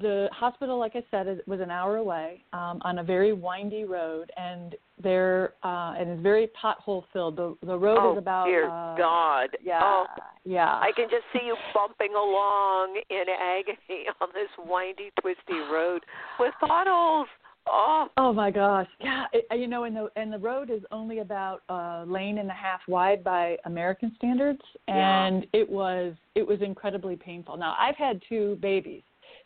the 0.01 0.29
hospital, 0.33 0.79
like 0.79 0.93
I 0.95 1.03
said, 1.11 1.29
is, 1.29 1.39
was 1.47 1.61
an 1.61 1.71
hour 1.71 1.97
away 1.97 2.43
um, 2.53 2.81
on 2.83 2.99
a 2.99 3.05
very 3.05 3.33
windy 3.33 3.85
road, 3.85 4.31
and 4.37 4.75
there 5.03 5.55
uh, 5.65 5.95
and 5.99 6.09
it's 6.11 6.23
very 6.23 6.49
pothole 6.63 7.05
filled. 7.13 7.37
The 7.37 7.57
the 7.67 7.77
road 7.77 7.99
oh 8.01 8.13
is 8.13 8.19
about 8.19 8.47
dear 8.47 8.67
uh, 8.69 8.97
God. 8.97 9.49
yeah 9.63 9.81
Oh, 9.83 10.07
yeah. 10.45 10.75
I 10.75 10.91
can 10.95 11.09
just 11.11 11.25
see 11.33 11.47
you 11.47 11.57
bumping 11.75 12.15
along 12.15 13.01
in 13.11 13.25
agony 13.29 14.05
on 14.21 14.29
this 14.35 14.49
windy, 14.69 15.11
twisty 15.21 15.59
road 15.73 16.03
with 16.39 16.55
potholes. 16.61 17.29
Oh, 17.67 18.09
Oh 18.19 18.33
my 18.33 18.51
gosh, 18.51 18.87
yeah. 19.01 19.25
It, 19.33 19.47
you 19.59 19.67
know, 19.69 19.85
and 19.85 19.97
the 19.97 20.09
and 20.17 20.33
the 20.33 20.39
road 20.39 20.71
is 20.71 20.83
only 20.93 21.21
about 21.21 21.63
a 21.71 22.05
lane 22.07 22.39
and 22.39 22.51
a 22.51 22.55
half 22.55 22.81
wide 22.87 23.25
by 23.25 23.57
American 23.65 24.13
standards, 24.17 24.61
Yeah. 24.87 25.27
and 25.27 25.47
it 25.53 25.69
was 25.69 26.15
it 26.35 26.47
was 26.47 26.61
incredibly 26.61 27.17
painful. 27.17 27.57
Now 27.57 27.75
I've 27.79 27.97
had 27.97 28.21
two 28.29 28.59
babies 28.61 29.03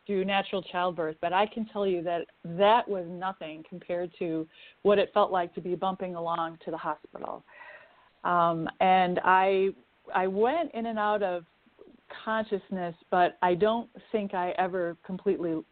through 0.08 0.24
natural 0.24 0.62
childbirth, 0.62 1.16
but 1.20 1.34
I 1.34 1.46
can 1.46 1.66
tell 1.66 1.86
you 1.86 2.02
that 2.02 2.22
that 2.42 2.88
was 2.88 3.04
nothing 3.08 3.62
compared 3.68 4.10
to 4.18 4.48
what 4.82 4.98
it 4.98 5.10
felt 5.12 5.30
like 5.30 5.54
to 5.54 5.60
be 5.60 5.74
bumping 5.74 6.14
along 6.16 6.58
to 6.64 6.70
the 6.70 6.78
hospital. 6.78 7.44
Um, 8.24 8.68
and 8.80 9.20
I 9.22 9.68
I 10.12 10.26
went 10.26 10.72
in 10.72 10.86
and 10.86 10.98
out 10.98 11.22
of 11.22 11.44
consciousness, 12.24 12.94
but 13.10 13.36
I 13.42 13.54
don't 13.54 13.88
think 14.10 14.32
I 14.32 14.52
ever 14.58 14.96
completely 15.04 15.62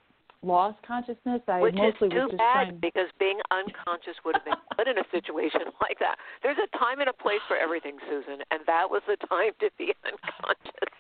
lost 0.43 0.77
consciousness. 0.87 1.41
I 1.49 1.61
which 1.61 1.75
mostly 1.75 2.09
is 2.09 2.13
was 2.13 2.29
too 2.31 2.37
just 2.37 2.39
bad 2.39 2.69
trying. 2.69 2.79
because 2.79 3.09
being 3.19 3.41
unconscious 3.51 4.21
would 4.25 4.37
have 4.37 4.45
been 4.45 4.61
good 4.77 4.89
in 4.89 4.99
a 4.99 5.07
situation 5.11 5.73
like 5.81 5.99
that. 5.99 6.17
There's 6.43 6.59
a 6.61 6.69
time 6.77 7.01
and 7.01 7.09
a 7.09 7.17
place 7.17 7.41
for 7.49 7.57
everything, 7.57 7.97
Susan, 8.09 8.45
and 8.51 8.61
that 8.67 8.85
was 8.91 9.01
the 9.09 9.17
time 9.27 9.57
to 9.61 9.71
be 9.79 9.95
unconscious. 10.05 10.93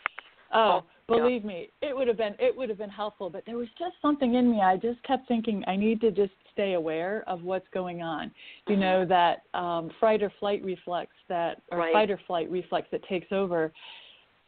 Oh, 0.52 0.82
Oh, 1.08 1.14
yeah. 1.14 1.22
believe 1.22 1.44
me, 1.44 1.70
it 1.82 1.96
would 1.96 2.08
have 2.08 2.16
been 2.16 2.34
it 2.38 2.56
would 2.56 2.68
have 2.68 2.78
been 2.78 2.90
helpful, 2.90 3.30
but 3.30 3.44
there 3.46 3.56
was 3.56 3.68
just 3.78 3.94
something 4.02 4.34
in 4.34 4.50
me. 4.50 4.60
I 4.60 4.76
just 4.76 5.02
kept 5.04 5.28
thinking 5.28 5.62
I 5.66 5.76
need 5.76 6.00
to 6.00 6.10
just 6.10 6.32
stay 6.52 6.74
aware 6.74 7.22
of 7.26 7.42
what's 7.42 7.66
going 7.72 8.02
on. 8.02 8.28
Mm-hmm. 8.28 8.72
You 8.72 8.78
know 8.78 9.04
that 9.06 9.42
um 9.54 9.90
fright 10.00 10.22
or 10.22 10.32
flight 10.40 10.64
reflex 10.64 11.10
that 11.28 11.62
or 11.70 11.78
Right. 11.78 11.92
fight 11.92 12.10
or 12.10 12.20
flight 12.26 12.50
reflex 12.50 12.88
that 12.90 13.02
takes 13.08 13.30
over. 13.32 13.72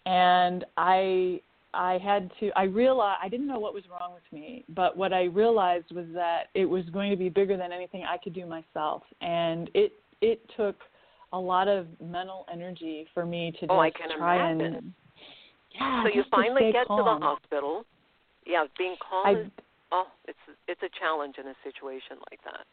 And 0.07 0.65
I 0.77 1.41
I 1.75 1.99
had 1.99 2.31
to 2.41 2.51
I 2.57 2.65
realized 2.65 3.19
I 3.23 3.29
didn't 3.29 3.47
know 3.47 3.59
what 3.59 3.75
was 3.75 3.85
wrong 3.91 4.15
with 4.15 4.25
me, 4.33 4.65
but 4.71 4.97
what 4.97 5.13
I 5.13 5.25
realized 5.25 5.93
was 5.93 6.07
that 6.15 6.45
it 6.55 6.65
was 6.65 6.85
going 6.87 7.11
to 7.11 7.17
be 7.17 7.29
bigger 7.29 7.57
than 7.57 7.73
anything 7.73 8.05
I 8.05 8.17
could 8.17 8.35
do 8.35 8.47
myself. 8.47 9.03
And 9.21 9.71
it 9.75 9.93
it 10.23 10.41
took 10.57 10.77
a 11.33 11.39
lot 11.39 11.69
of 11.69 11.87
mental 12.01 12.47
energy 12.51 13.07
for 13.13 13.27
me 13.27 13.53
to 13.53 13.61
just 13.61 13.71
Oh, 13.71 13.79
I 13.81 13.91
can 13.91 14.17
try 14.17 14.51
imagine. 14.51 14.75
and 14.75 14.95
yeah, 15.79 16.03
so 16.05 16.09
you 16.15 16.25
finally 16.31 16.73
get 16.73 16.87
calm. 16.87 16.99
to 16.99 17.05
the 17.05 17.25
hospital. 17.25 17.85
Yeah, 18.47 18.65
being 18.77 18.97
calm 18.99 19.27
I, 19.27 19.41
is 19.41 19.47
oh, 19.93 20.07
it's 20.27 20.39
it's 20.67 20.83
a 20.83 20.91
challenge 20.99 21.37
in 21.39 21.47
a 21.47 21.55
situation 21.65 22.19
like 22.31 22.41
that. 22.45 22.67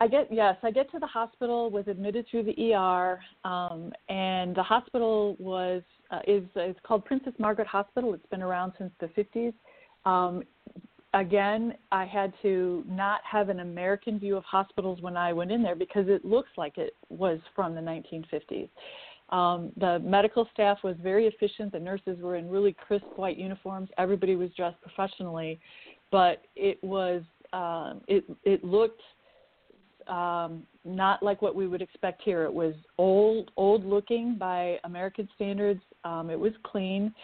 I 0.00 0.06
get 0.06 0.32
yes, 0.32 0.56
I 0.62 0.70
get 0.70 0.90
to 0.92 0.98
the 0.98 1.06
hospital, 1.06 1.70
was 1.70 1.88
admitted 1.88 2.26
through 2.30 2.44
the 2.44 2.74
ER, 2.74 3.20
um, 3.44 3.92
and 4.08 4.54
the 4.54 4.62
hospital 4.62 5.36
was 5.38 5.82
uh, 6.10 6.20
is 6.26 6.44
it's 6.54 6.78
called 6.84 7.04
Princess 7.04 7.32
Margaret 7.38 7.66
Hospital. 7.66 8.14
It's 8.14 8.26
been 8.26 8.42
around 8.42 8.72
since 8.78 8.92
the 9.00 9.08
50s. 9.08 9.52
Um, 10.04 10.44
again, 11.14 11.74
I 11.90 12.04
had 12.04 12.32
to 12.42 12.84
not 12.88 13.20
have 13.30 13.48
an 13.48 13.60
American 13.60 14.18
view 14.18 14.36
of 14.36 14.44
hospitals 14.44 15.00
when 15.00 15.16
I 15.16 15.32
went 15.32 15.50
in 15.50 15.62
there 15.62 15.74
because 15.74 16.06
it 16.08 16.24
looks 16.24 16.50
like 16.56 16.78
it 16.78 16.94
was 17.08 17.40
from 17.54 17.74
the 17.74 17.80
1950s. 17.80 18.68
Um, 19.30 19.72
the 19.76 19.98
medical 20.00 20.48
staff 20.54 20.78
was 20.82 20.96
very 21.02 21.26
efficient. 21.26 21.72
The 21.72 21.80
nurses 21.80 22.18
were 22.20 22.36
in 22.36 22.48
really 22.48 22.72
crisp 22.72 23.06
white 23.16 23.36
uniforms. 23.36 23.90
Everybody 23.98 24.36
was 24.36 24.50
dressed 24.56 24.80
professionally, 24.80 25.60
but 26.10 26.42
it 26.56 26.82
was 26.82 27.22
um, 27.52 28.00
it 28.08 28.24
it 28.44 28.64
looked 28.64 29.02
um, 30.06 30.62
not 30.84 31.22
like 31.22 31.42
what 31.42 31.54
we 31.54 31.66
would 31.66 31.82
expect 31.82 32.22
here. 32.22 32.44
It 32.44 32.52
was 32.52 32.74
old 32.96 33.50
old 33.56 33.84
looking 33.84 34.36
by 34.38 34.78
American 34.84 35.28
standards. 35.34 35.82
Um, 36.04 36.30
it 36.30 36.38
was 36.38 36.52
clean, 36.62 37.14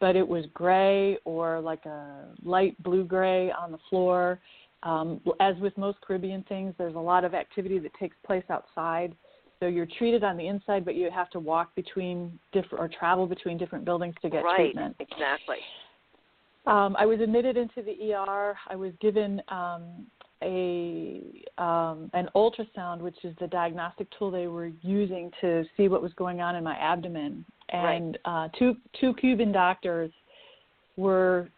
but 0.00 0.16
it 0.16 0.26
was 0.26 0.44
gray 0.52 1.16
or 1.24 1.60
like 1.60 1.86
a 1.86 2.26
light 2.44 2.80
blue 2.82 3.04
gray 3.04 3.50
on 3.50 3.72
the 3.72 3.78
floor. 3.88 4.38
Um, 4.82 5.22
as 5.40 5.56
with 5.60 5.76
most 5.78 5.98
Caribbean 6.02 6.44
things, 6.46 6.74
there's 6.76 6.94
a 6.94 6.98
lot 6.98 7.24
of 7.24 7.32
activity 7.32 7.78
that 7.78 7.92
takes 7.98 8.16
place 8.26 8.44
outside. 8.50 9.14
So 9.60 9.66
you're 9.66 9.88
treated 9.98 10.24
on 10.24 10.36
the 10.36 10.46
inside, 10.46 10.84
but 10.84 10.94
you 10.94 11.10
have 11.10 11.30
to 11.30 11.40
walk 11.40 11.74
between 11.74 12.38
different 12.52 12.84
or 12.84 12.88
travel 12.88 13.26
between 13.26 13.56
different 13.56 13.84
buildings 13.84 14.14
to 14.22 14.28
get 14.28 14.44
right, 14.44 14.56
treatment. 14.56 14.96
exactly. 14.98 15.58
Um, 16.66 16.96
I 16.98 17.06
was 17.06 17.20
admitted 17.20 17.56
into 17.56 17.82
the 17.82 18.14
ER. 18.14 18.56
I 18.68 18.74
was 18.74 18.92
given 19.00 19.42
um, 19.48 20.06
a 20.42 21.44
um, 21.58 22.10
an 22.14 22.28
ultrasound, 22.34 23.00
which 23.00 23.16
is 23.22 23.34
the 23.40 23.46
diagnostic 23.46 24.08
tool 24.18 24.30
they 24.30 24.46
were 24.46 24.70
using 24.82 25.30
to 25.40 25.64
see 25.76 25.88
what 25.88 26.02
was 26.02 26.12
going 26.14 26.40
on 26.40 26.56
in 26.56 26.64
my 26.64 26.76
abdomen. 26.76 27.44
And 27.70 28.18
uh, 28.24 28.48
two 28.58 28.76
two 29.00 29.14
Cuban 29.14 29.52
doctors 29.52 30.10
were 30.96 31.48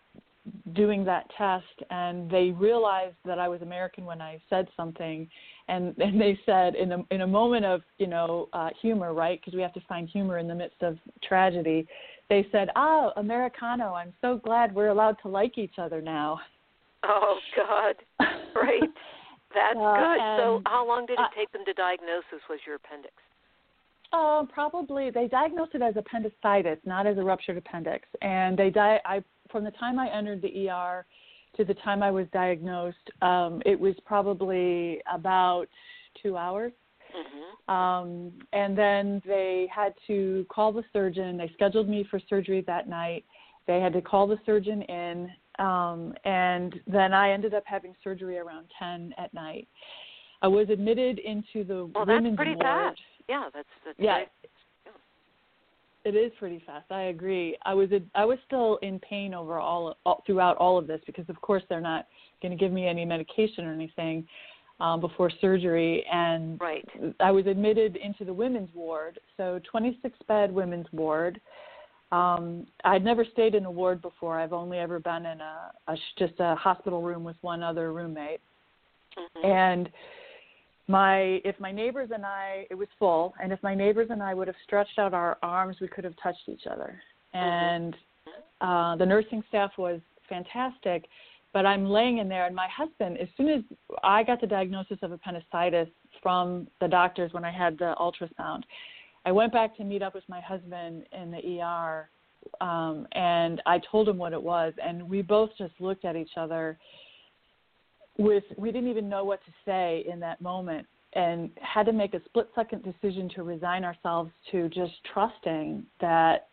doing 0.74 1.04
that 1.04 1.26
test, 1.36 1.90
and 1.90 2.30
they 2.30 2.50
realized 2.50 3.16
that 3.24 3.38
I 3.38 3.48
was 3.48 3.62
American 3.62 4.04
when 4.04 4.20
I 4.20 4.40
said 4.48 4.68
something, 4.76 5.28
and 5.68 5.96
and 5.98 6.20
they 6.20 6.38
said 6.46 6.74
in 6.74 6.92
a 6.92 7.04
in 7.10 7.22
a 7.22 7.26
moment 7.26 7.64
of 7.64 7.82
you 7.98 8.06
know 8.06 8.48
uh, 8.52 8.70
humor, 8.80 9.14
right? 9.14 9.40
Because 9.40 9.54
we 9.54 9.62
have 9.62 9.74
to 9.74 9.82
find 9.88 10.08
humor 10.08 10.38
in 10.38 10.48
the 10.48 10.54
midst 10.54 10.82
of 10.82 10.98
tragedy. 11.22 11.86
They 12.28 12.46
said, 12.52 12.68
"Ah, 12.76 13.12
Americano, 13.16 13.94
I'm 13.94 14.12
so 14.20 14.38
glad 14.38 14.74
we're 14.74 14.88
allowed 14.88 15.16
to 15.22 15.28
like 15.28 15.58
each 15.58 15.78
other 15.78 16.00
now." 16.00 16.40
Oh 17.02 17.38
God, 17.56 17.94
right 18.54 18.82
That's 19.54 19.78
Uh, 19.78 19.96
good. 19.96 20.20
So, 20.36 20.62
how 20.66 20.86
long 20.86 21.06
did 21.06 21.14
it 21.14 21.20
uh, 21.20 21.28
take 21.36 21.50
them 21.52 21.64
to 21.64 21.72
diagnose 21.72 22.24
this 22.30 22.42
was 22.48 22.60
your 22.66 22.76
appendix? 22.76 23.14
Uh, 24.16 24.44
probably 24.46 25.10
they 25.10 25.28
diagnosed 25.28 25.74
it 25.74 25.82
as 25.82 25.94
appendicitis, 25.96 26.78
not 26.86 27.06
as 27.06 27.18
a 27.18 27.22
ruptured 27.22 27.58
appendix. 27.58 28.08
And 28.22 28.56
they 28.56 28.70
di- 28.70 29.00
I 29.04 29.22
from 29.50 29.62
the 29.62 29.70
time 29.72 29.98
I 29.98 30.08
entered 30.08 30.40
the 30.40 30.70
ER 30.70 31.04
to 31.56 31.64
the 31.64 31.74
time 31.74 32.02
I 32.02 32.10
was 32.10 32.26
diagnosed, 32.32 33.10
um, 33.22 33.62
it 33.66 33.78
was 33.78 33.94
probably 34.04 35.00
about 35.12 35.66
two 36.22 36.36
hours. 36.36 36.72
Mhm. 37.14 37.72
Um, 37.72 38.32
and 38.52 38.76
then 38.76 39.22
they 39.26 39.66
had 39.66 39.94
to 40.06 40.46
call 40.48 40.72
the 40.72 40.84
surgeon. 40.92 41.36
They 41.36 41.48
scheduled 41.48 41.88
me 41.88 42.04
for 42.04 42.18
surgery 42.20 42.62
that 42.62 42.88
night. 42.88 43.24
They 43.66 43.80
had 43.80 43.92
to 43.94 44.02
call 44.02 44.26
the 44.26 44.38
surgeon 44.46 44.82
in, 44.82 45.32
um, 45.58 46.14
and 46.24 46.80
then 46.86 47.12
I 47.12 47.30
ended 47.30 47.54
up 47.54 47.64
having 47.66 47.94
surgery 48.02 48.38
around 48.38 48.66
10 48.78 49.14
at 49.18 49.32
night. 49.34 49.68
I 50.42 50.48
was 50.48 50.68
admitted 50.70 51.18
into 51.18 51.64
the 51.64 51.86
Well, 51.86 52.04
that's 52.04 52.16
women's 52.16 52.36
pretty 52.36 52.54
ward. 52.54 52.62
fast. 52.62 53.00
Yeah, 53.28 53.48
that's 53.52 53.68
that's 53.84 53.98
Yeah, 53.98 54.24
it 56.06 56.14
is 56.14 56.30
pretty 56.38 56.62
fast. 56.64 56.86
I 56.90 57.02
agree. 57.02 57.56
I 57.64 57.74
was 57.74 57.90
I 58.14 58.24
was 58.24 58.38
still 58.46 58.76
in 58.76 59.00
pain 59.00 59.34
over 59.34 59.58
all, 59.58 59.96
all 60.06 60.22
throughout 60.24 60.56
all 60.58 60.78
of 60.78 60.86
this 60.86 61.00
because 61.04 61.28
of 61.28 61.40
course 61.40 61.64
they're 61.68 61.80
not 61.80 62.06
going 62.40 62.56
to 62.56 62.58
give 62.58 62.72
me 62.72 62.86
any 62.86 63.04
medication 63.04 63.64
or 63.64 63.72
anything 63.72 64.26
um, 64.78 65.00
before 65.00 65.30
surgery, 65.40 66.04
and 66.12 66.60
Right. 66.60 66.86
I 67.18 67.30
was 67.32 67.46
admitted 67.46 67.96
into 67.96 68.24
the 68.24 68.32
women's 68.32 68.72
ward, 68.74 69.18
so 69.36 69.58
26 69.68 70.16
bed 70.28 70.52
women's 70.52 70.86
ward. 70.92 71.40
Um, 72.12 72.66
I'd 72.84 73.02
never 73.02 73.24
stayed 73.24 73.56
in 73.56 73.64
a 73.64 73.70
ward 73.70 74.00
before. 74.00 74.38
I've 74.38 74.52
only 74.52 74.78
ever 74.78 75.00
been 75.00 75.26
in 75.26 75.40
a, 75.40 75.72
a 75.88 75.96
just 76.18 76.34
a 76.38 76.54
hospital 76.54 77.02
room 77.02 77.24
with 77.24 77.36
one 77.40 77.62
other 77.64 77.92
roommate. 77.92 78.40
Mhm. 79.18 79.44
And 79.44 79.90
my 80.88 81.40
if 81.44 81.58
my 81.58 81.72
neighbors 81.72 82.10
and 82.14 82.24
I 82.24 82.66
it 82.70 82.74
was 82.74 82.88
full, 82.98 83.34
and 83.42 83.52
if 83.52 83.62
my 83.62 83.74
neighbors 83.74 84.08
and 84.10 84.22
I 84.22 84.34
would 84.34 84.46
have 84.46 84.56
stretched 84.64 84.98
out 84.98 85.14
our 85.14 85.38
arms, 85.42 85.76
we 85.80 85.88
could 85.88 86.04
have 86.04 86.14
touched 86.22 86.48
each 86.48 86.66
other. 86.70 87.00
And 87.34 87.94
uh, 88.60 88.96
the 88.96 89.06
nursing 89.06 89.42
staff 89.48 89.72
was 89.76 90.00
fantastic. 90.28 91.06
But 91.52 91.64
I'm 91.64 91.86
laying 91.86 92.18
in 92.18 92.28
there, 92.28 92.46
and 92.46 92.54
my 92.54 92.68
husband, 92.68 93.16
as 93.16 93.28
soon 93.36 93.48
as 93.48 93.62
I 94.04 94.22
got 94.22 94.42
the 94.42 94.46
diagnosis 94.46 94.98
of 95.00 95.12
appendicitis 95.12 95.88
from 96.22 96.66
the 96.82 96.88
doctors 96.88 97.32
when 97.32 97.46
I 97.46 97.50
had 97.50 97.78
the 97.78 97.94
ultrasound, 97.98 98.62
I 99.24 99.32
went 99.32 99.52
back 99.52 99.74
to 99.78 99.84
meet 99.84 100.02
up 100.02 100.14
with 100.14 100.24
my 100.28 100.40
husband 100.40 101.04
in 101.18 101.30
the 101.30 101.62
ER, 101.62 102.10
um, 102.60 103.08
and 103.12 103.62
I 103.64 103.80
told 103.90 104.06
him 104.06 104.18
what 104.18 104.34
it 104.34 104.42
was, 104.42 104.74
and 104.84 105.08
we 105.08 105.22
both 105.22 105.48
just 105.56 105.72
looked 105.80 106.04
at 106.04 106.14
each 106.14 106.36
other 106.36 106.76
with 108.18 108.44
we 108.56 108.72
didn't 108.72 108.90
even 108.90 109.08
know 109.08 109.24
what 109.24 109.40
to 109.44 109.52
say 109.64 110.04
in 110.10 110.20
that 110.20 110.40
moment 110.40 110.86
and 111.14 111.50
had 111.60 111.86
to 111.86 111.92
make 111.92 112.14
a 112.14 112.20
split 112.24 112.48
second 112.54 112.82
decision 112.82 113.30
to 113.34 113.42
resign 113.42 113.84
ourselves 113.84 114.30
to 114.52 114.68
just 114.68 114.92
trusting 115.12 115.84
that 116.00 116.48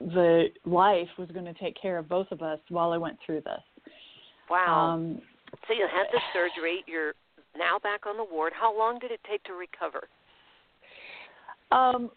the 0.00 0.46
life 0.64 1.08
was 1.18 1.28
going 1.30 1.44
to 1.44 1.54
take 1.54 1.80
care 1.80 1.98
of 1.98 2.08
both 2.08 2.26
of 2.30 2.42
us 2.42 2.58
while 2.68 2.92
I 2.92 2.98
went 2.98 3.18
through 3.24 3.42
this. 3.42 3.92
Wow. 4.50 4.92
Um, 4.94 5.20
so 5.66 5.74
you 5.74 5.86
had 5.90 6.06
the 6.12 6.20
surgery. 6.32 6.84
You're 6.86 7.14
now 7.56 7.78
back 7.82 8.06
on 8.06 8.16
the 8.16 8.24
ward. 8.24 8.52
How 8.58 8.76
long 8.76 8.98
did 8.98 9.10
it 9.10 9.20
take 9.28 9.42
to 9.44 9.52
recover? 9.52 10.08
Um, 11.72 12.10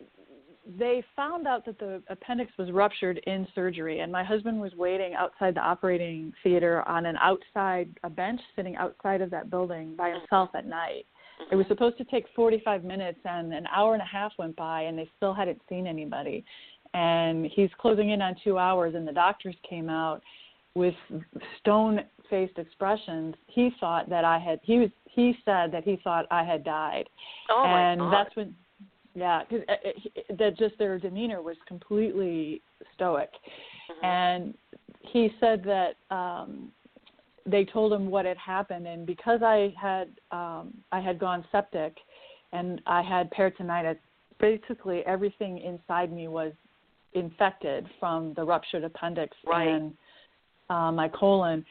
they 0.77 1.03
found 1.15 1.47
out 1.47 1.65
that 1.65 1.79
the 1.79 2.01
appendix 2.09 2.51
was 2.57 2.71
ruptured 2.71 3.19
in 3.25 3.47
surgery, 3.55 3.99
and 3.99 4.11
my 4.11 4.23
husband 4.23 4.59
was 4.59 4.73
waiting 4.75 5.13
outside 5.13 5.55
the 5.55 5.61
operating 5.61 6.33
theater 6.43 6.87
on 6.87 7.05
an 7.05 7.17
outside 7.21 7.89
a 8.03 8.09
bench, 8.09 8.39
sitting 8.55 8.75
outside 8.75 9.21
of 9.21 9.29
that 9.31 9.49
building 9.49 9.95
by 9.95 10.09
himself 10.09 10.49
at 10.55 10.65
night. 10.65 11.05
It 11.51 11.55
was 11.55 11.65
mm-hmm. 11.65 11.73
supposed 11.73 11.97
to 11.97 12.03
take 12.05 12.25
45 12.35 12.83
minutes, 12.83 13.19
and 13.25 13.53
an 13.53 13.65
hour 13.67 13.93
and 13.93 14.01
a 14.01 14.05
half 14.05 14.33
went 14.37 14.55
by, 14.55 14.81
and 14.83 14.97
they 14.97 15.09
still 15.17 15.33
hadn't 15.33 15.61
seen 15.69 15.87
anybody. 15.87 16.43
And 16.93 17.45
he's 17.45 17.69
closing 17.79 18.09
in 18.09 18.21
on 18.21 18.35
two 18.43 18.57
hours, 18.57 18.95
and 18.95 19.07
the 19.07 19.13
doctors 19.13 19.55
came 19.67 19.89
out 19.89 20.21
with 20.75 20.95
stone-faced 21.59 22.57
expressions. 22.57 23.35
He 23.47 23.71
thought 23.79 24.09
that 24.09 24.25
I 24.25 24.39
had. 24.39 24.59
He 24.63 24.79
was. 24.79 24.89
He 25.05 25.35
said 25.43 25.71
that 25.71 25.83
he 25.83 25.99
thought 26.03 26.25
I 26.31 26.43
had 26.43 26.63
died 26.63 27.09
Oh 27.49 27.63
my 27.63 27.91
and 27.91 27.99
God. 27.99 28.13
that's 28.13 28.35
when 28.35 28.55
yeah 29.19 29.43
because 29.49 29.65
that 30.38 30.57
just 30.57 30.77
their 30.77 30.97
demeanor 30.97 31.41
was 31.41 31.57
completely 31.67 32.61
stoic 32.95 33.29
Mhm. 33.89 34.05
and 34.05 34.53
he 35.01 35.33
said 35.39 35.63
that 35.63 35.95
um 36.09 36.71
they 37.45 37.65
told 37.65 37.91
him 37.93 38.09
what 38.09 38.25
had 38.25 38.38
happened 38.38 38.88
and 38.88 39.05
because 39.05 39.41
i 39.43 39.73
had 39.79 40.09
um 40.31 40.73
i 40.91 40.99
had 40.99 41.17
gone 41.19 41.43
septic 41.51 41.97
and 42.53 42.82
i 42.86 43.01
had 43.01 43.29
peritonitis 43.32 43.97
basically 44.39 45.05
everything 45.05 45.58
inside 45.60 46.12
me 46.12 46.27
was 46.27 46.53
infected 47.13 47.86
from 47.99 48.34
the 48.36 48.43
ruptured 48.43 48.84
appendix 48.84 49.36
Right. 49.45 49.67
and 49.67 49.93
uh, 50.69 50.91
my 50.91 51.10
colon 51.10 51.65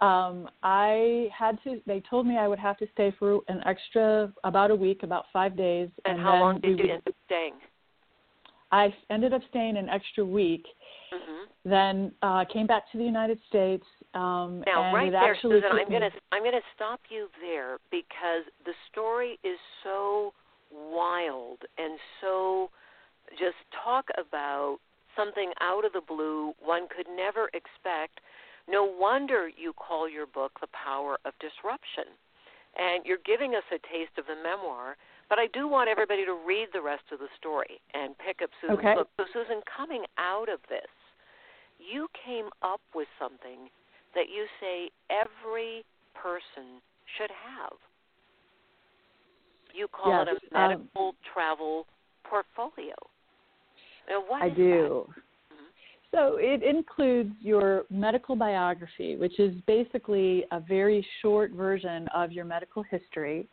um 0.00 0.48
i 0.62 1.28
had 1.36 1.58
to 1.64 1.80
they 1.86 2.00
told 2.08 2.26
me 2.26 2.36
i 2.36 2.46
would 2.46 2.58
have 2.58 2.76
to 2.76 2.86
stay 2.92 3.12
for 3.18 3.40
an 3.48 3.60
extra 3.66 4.32
about 4.44 4.70
a 4.70 4.74
week 4.74 5.02
about 5.02 5.24
five 5.32 5.56
days 5.56 5.88
and, 6.04 6.16
and 6.16 6.22
how 6.24 6.38
long 6.38 6.60
we 6.62 6.70
did 6.70 6.78
you 6.78 6.84
would- 6.84 6.90
end 6.90 7.02
up 7.06 7.14
staying? 7.26 7.54
i 8.70 8.94
ended 9.10 9.32
up 9.32 9.42
staying 9.50 9.76
an 9.76 9.88
extra 9.88 10.24
week 10.24 10.66
hmm 11.12 11.44
then 11.64 12.12
uh 12.22 12.44
came 12.52 12.66
back 12.66 12.90
to 12.92 12.98
the 12.98 13.04
united 13.04 13.38
states 13.48 13.84
um 14.14 14.62
Now, 14.64 14.84
and 14.84 14.94
right 14.94 15.10
there, 15.10 15.34
actually 15.34 15.60
Susan, 15.60 15.72
I'm 15.72 15.90
gonna 15.90 16.10
I'm 16.32 16.44
gonna 16.44 16.60
stop 16.74 17.00
you 17.10 17.28
there 17.40 17.78
because 17.90 18.44
the 18.64 18.72
story 18.90 19.38
is 19.42 19.58
so 19.82 20.32
wild 20.72 21.58
and 21.76 21.98
so 22.20 22.70
just 23.38 23.56
talk 23.84 24.06
about 24.16 24.78
something 25.16 25.52
out 25.60 25.84
of 25.84 25.92
the 25.92 26.00
blue 26.00 26.52
one 26.60 26.86
could 26.94 27.06
never 27.14 27.50
expect. 27.52 28.20
No 28.68 28.84
wonder 28.84 29.48
you 29.48 29.72
call 29.72 30.08
your 30.08 30.26
book 30.26 30.52
The 30.60 30.68
Power 30.68 31.18
of 31.24 31.32
Disruption. 31.40 32.12
And 32.76 33.04
you're 33.06 33.24
giving 33.24 33.54
us 33.56 33.64
a 33.72 33.80
taste 33.88 34.12
of 34.18 34.26
the 34.26 34.36
memoir, 34.36 34.96
but 35.28 35.38
I 35.38 35.48
do 35.52 35.66
want 35.66 35.88
everybody 35.88 36.24
to 36.24 36.36
read 36.46 36.68
the 36.72 36.82
rest 36.82 37.04
of 37.10 37.18
the 37.18 37.32
story 37.36 37.80
and 37.94 38.14
pick 38.18 38.42
up 38.42 38.50
Susan's 38.60 38.78
Okay. 38.78 38.94
book. 38.94 39.08
So, 39.16 39.24
Susan, 39.32 39.62
coming 39.64 40.04
out 40.18 40.48
of 40.48 40.60
this, 40.68 40.92
you 41.78 42.08
came 42.24 42.50
up 42.62 42.80
with 42.94 43.08
something 43.18 43.70
that 44.14 44.28
you 44.28 44.46
say 44.60 44.90
every 45.10 45.84
person 46.14 46.80
should 47.16 47.30
have. 47.30 47.72
You 49.72 49.88
call 49.88 50.22
it 50.22 50.28
Yes, 50.28 50.40
a 50.52 50.58
um, 50.58 50.68
medical 50.68 51.14
travel 51.32 51.86
portfolio. 52.24 52.94
Now, 54.08 54.20
what 54.20 54.42
I 54.42 54.48
do. 54.50 55.06
Mhm. 55.08 55.22
So 56.14 56.36
it 56.40 56.62
includes 56.62 57.34
your 57.40 57.84
medical 57.90 58.34
biography, 58.34 59.16
which 59.16 59.38
is 59.38 59.54
basically 59.66 60.44
a 60.52 60.60
very 60.60 61.06
short 61.20 61.52
version 61.52 62.08
of 62.14 62.32
your 62.32 62.46
medical 62.46 62.82
history, 62.82 63.46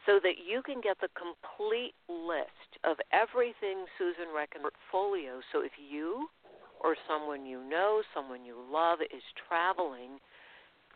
so 0.06 0.20
that 0.22 0.42
you 0.46 0.62
can 0.62 0.82
get 0.82 0.98
the 1.02 1.10
complete 1.18 1.98
list 2.08 2.78
of 2.86 2.98
everything 3.12 3.86
Susan 3.98 4.30
recommends 4.34 4.76
portfolio. 4.92 5.42
So 5.52 5.62
if 5.62 5.74
you 5.78 6.30
or 6.80 6.96
someone 7.10 7.46
you 7.46 7.64
know, 7.68 8.02
someone 8.14 8.46
you 8.46 8.56
love 8.72 9.00
is 9.02 9.24
traveling, 9.48 10.22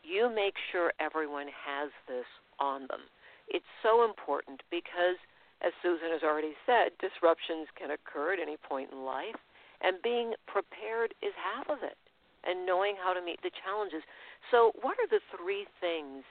you 0.03 0.29
make 0.29 0.53
sure 0.71 0.93
everyone 0.99 1.47
has 1.49 1.89
this 2.07 2.27
on 2.59 2.81
them. 2.87 3.09
It's 3.47 3.67
so 3.81 4.05
important 4.05 4.61
because 4.69 5.17
as 5.61 5.73
Susan 5.83 6.11
has 6.15 6.23
already 6.23 6.55
said, 6.63 6.95
disruptions 7.03 7.67
can 7.75 7.91
occur 7.91 8.33
at 8.33 8.39
any 8.39 8.55
point 8.55 8.91
in 8.91 9.03
life, 9.03 9.35
and 9.81 9.99
being 10.01 10.31
prepared 10.47 11.11
is 11.19 11.35
half 11.35 11.67
of 11.67 11.83
it, 11.83 11.99
and 12.47 12.65
knowing 12.65 12.95
how 12.95 13.11
to 13.11 13.19
meet 13.19 13.41
the 13.43 13.51
challenges. 13.63 14.03
So, 14.51 14.71
what 14.79 14.95
are 15.03 15.11
the 15.11 15.19
three 15.35 15.67
things, 15.83 16.23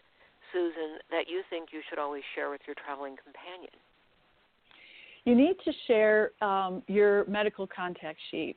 Susan, 0.52 0.98
that 1.10 1.28
you 1.28 1.42
think 1.50 1.70
you 1.72 1.80
should 1.88 1.98
always 1.98 2.22
share 2.34 2.50
with 2.50 2.60
your 2.66 2.76
traveling 2.84 3.16
companion? 3.22 3.72
You 5.24 5.34
need 5.34 5.56
to 5.64 5.72
share 5.86 6.32
um, 6.42 6.82
your 6.86 7.24
medical 7.26 7.66
contact 7.66 8.18
sheet. 8.30 8.56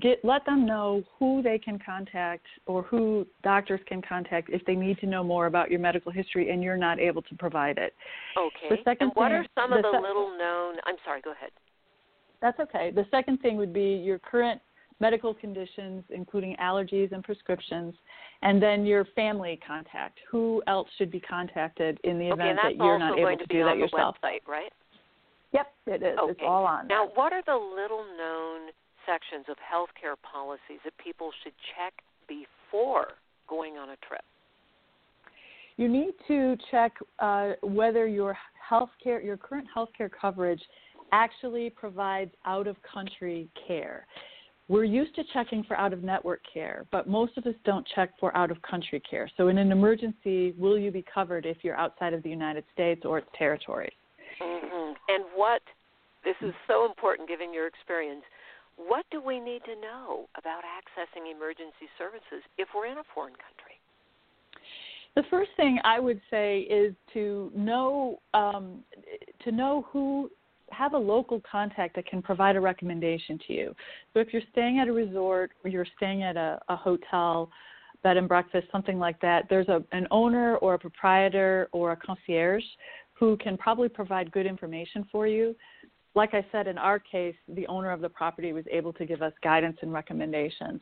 get 0.00 0.24
let 0.24 0.44
them 0.46 0.64
know 0.64 1.02
who 1.18 1.42
they 1.42 1.58
can 1.58 1.78
contact 1.84 2.46
or 2.66 2.82
who 2.82 3.26
doctors 3.42 3.80
can 3.86 4.00
contact 4.00 4.50
if 4.50 4.64
they 4.66 4.74
need 4.74 4.98
to 4.98 5.06
know 5.06 5.24
more 5.24 5.46
about 5.46 5.70
your 5.70 5.80
medical 5.80 6.12
history 6.12 6.50
and 6.50 6.62
you're 6.62 6.76
not 6.76 6.98
able 7.00 7.22
to 7.22 7.34
provide 7.36 7.76
it. 7.76 7.94
Okay. 8.38 8.76
The 8.76 8.82
second 8.84 9.08
and 9.08 9.12
what 9.14 9.28
thing, 9.28 9.36
are 9.36 9.46
some 9.54 9.72
of 9.72 9.82
the 9.82 9.90
se- 9.92 10.00
little 10.00 10.36
known? 10.38 10.76
I'm 10.84 10.96
sorry. 11.04 11.20
Go 11.22 11.32
ahead. 11.32 11.50
That's 12.40 12.58
okay. 12.60 12.90
The 12.94 13.06
second 13.10 13.38
thing 13.38 13.56
would 13.56 13.72
be 13.72 14.00
your 14.02 14.18
current 14.18 14.60
medical 15.00 15.34
conditions, 15.34 16.04
including 16.10 16.54
allergies 16.62 17.10
and 17.12 17.24
prescriptions, 17.24 17.94
and 18.42 18.62
then 18.62 18.84
your 18.84 19.04
family 19.16 19.58
contact. 19.66 20.18
Who 20.30 20.62
else 20.66 20.88
should 20.98 21.10
be 21.10 21.20
contacted 21.20 21.98
in 22.04 22.18
the 22.18 22.26
event 22.26 22.58
that's 22.62 22.76
that 22.78 22.84
you're 22.84 22.98
not 22.98 23.16
going 23.16 23.26
able 23.26 23.38
to 23.38 23.42
to 23.44 23.48
be 23.48 23.54
do 23.54 23.64
that 23.64 23.70
on 23.70 23.78
yourself? 23.78 24.16
the 24.20 24.28
website, 24.28 24.48
right? 24.48 24.72
Yep, 25.52 25.66
it 25.86 26.02
is. 26.02 26.18
Okay. 26.18 26.30
It's 26.32 26.40
all 26.46 26.64
on. 26.64 26.86
Now, 26.86 27.08
what 27.14 27.32
are 27.32 27.42
the 27.44 27.54
little 27.54 28.04
known 28.16 28.70
sections 29.06 29.46
of 29.48 29.56
healthcare 29.56 30.14
policies 30.22 30.78
that 30.84 30.96
people 30.98 31.30
should 31.42 31.54
check 31.74 31.92
before 32.28 33.08
going 33.48 33.74
on 33.74 33.90
a 33.90 33.96
trip? 34.06 34.22
You 35.76 35.88
need 35.88 36.12
to 36.28 36.56
check 36.70 36.92
uh, 37.18 37.52
whether 37.62 38.06
your 38.06 38.36
healthcare, 38.70 39.24
your 39.24 39.36
current 39.36 39.66
healthcare 39.74 40.10
coverage, 40.10 40.60
actually 41.12 41.70
provides 41.70 42.30
out-of-country 42.44 43.48
care. 43.66 44.06
We're 44.70 44.84
used 44.84 45.16
to 45.16 45.24
checking 45.32 45.64
for 45.64 45.76
out-of-network 45.76 46.42
care, 46.54 46.86
but 46.92 47.08
most 47.08 47.36
of 47.36 47.44
us 47.44 47.56
don't 47.64 47.84
check 47.96 48.12
for 48.20 48.34
out-of-country 48.36 49.00
care. 49.00 49.28
So, 49.36 49.48
in 49.48 49.58
an 49.58 49.72
emergency, 49.72 50.54
will 50.56 50.78
you 50.78 50.92
be 50.92 51.04
covered 51.12 51.44
if 51.44 51.56
you're 51.62 51.76
outside 51.76 52.14
of 52.14 52.22
the 52.22 52.30
United 52.30 52.62
States 52.72 53.02
or 53.04 53.18
its 53.18 53.26
territories? 53.36 53.90
hmm 54.40 54.92
And 55.08 55.24
what, 55.34 55.60
this 56.22 56.36
is 56.40 56.54
so 56.68 56.86
important 56.86 57.28
given 57.28 57.52
your 57.52 57.66
experience, 57.66 58.22
what 58.76 59.04
do 59.10 59.20
we 59.20 59.40
need 59.40 59.62
to 59.64 59.74
know 59.74 60.28
about 60.38 60.62
accessing 60.62 61.34
emergency 61.34 61.90
services 61.98 62.44
if 62.56 62.68
we're 62.72 62.86
in 62.86 62.98
a 62.98 63.04
foreign 63.12 63.34
country? 63.34 63.74
The 65.16 65.24
first 65.30 65.50
thing 65.56 65.80
I 65.82 65.98
would 65.98 66.20
say 66.30 66.60
is 66.60 66.94
to 67.14 67.50
know 67.56 68.20
um, 68.34 68.84
to 69.42 69.50
know 69.50 69.84
who 69.90 70.30
have 70.70 70.94
a 70.94 70.98
local 70.98 71.40
contact 71.50 71.96
that 71.96 72.06
can 72.06 72.22
provide 72.22 72.56
a 72.56 72.60
recommendation 72.60 73.38
to 73.46 73.52
you. 73.52 73.74
So 74.14 74.20
if 74.20 74.32
you're 74.32 74.42
staying 74.52 74.78
at 74.78 74.88
a 74.88 74.92
resort 74.92 75.52
or 75.64 75.70
you're 75.70 75.86
staying 75.96 76.22
at 76.22 76.36
a, 76.36 76.58
a 76.68 76.76
hotel, 76.76 77.50
bed 78.02 78.16
and 78.16 78.28
breakfast, 78.28 78.66
something 78.72 78.98
like 78.98 79.20
that, 79.20 79.46
there's 79.50 79.68
a, 79.68 79.82
an 79.92 80.06
owner 80.10 80.56
or 80.56 80.74
a 80.74 80.78
proprietor 80.78 81.68
or 81.72 81.92
a 81.92 81.96
concierge 81.96 82.64
who 83.12 83.36
can 83.36 83.56
probably 83.56 83.88
provide 83.88 84.32
good 84.32 84.46
information 84.46 85.06
for 85.12 85.26
you. 85.26 85.54
Like 86.14 86.34
I 86.34 86.44
said, 86.50 86.66
in 86.66 86.78
our 86.78 86.98
case, 86.98 87.36
the 87.48 87.66
owner 87.68 87.90
of 87.92 88.00
the 88.00 88.08
property 88.08 88.52
was 88.52 88.64
able 88.70 88.92
to 88.94 89.06
give 89.06 89.22
us 89.22 89.32
guidance 89.44 89.76
and 89.82 89.92
recommendations. 89.92 90.80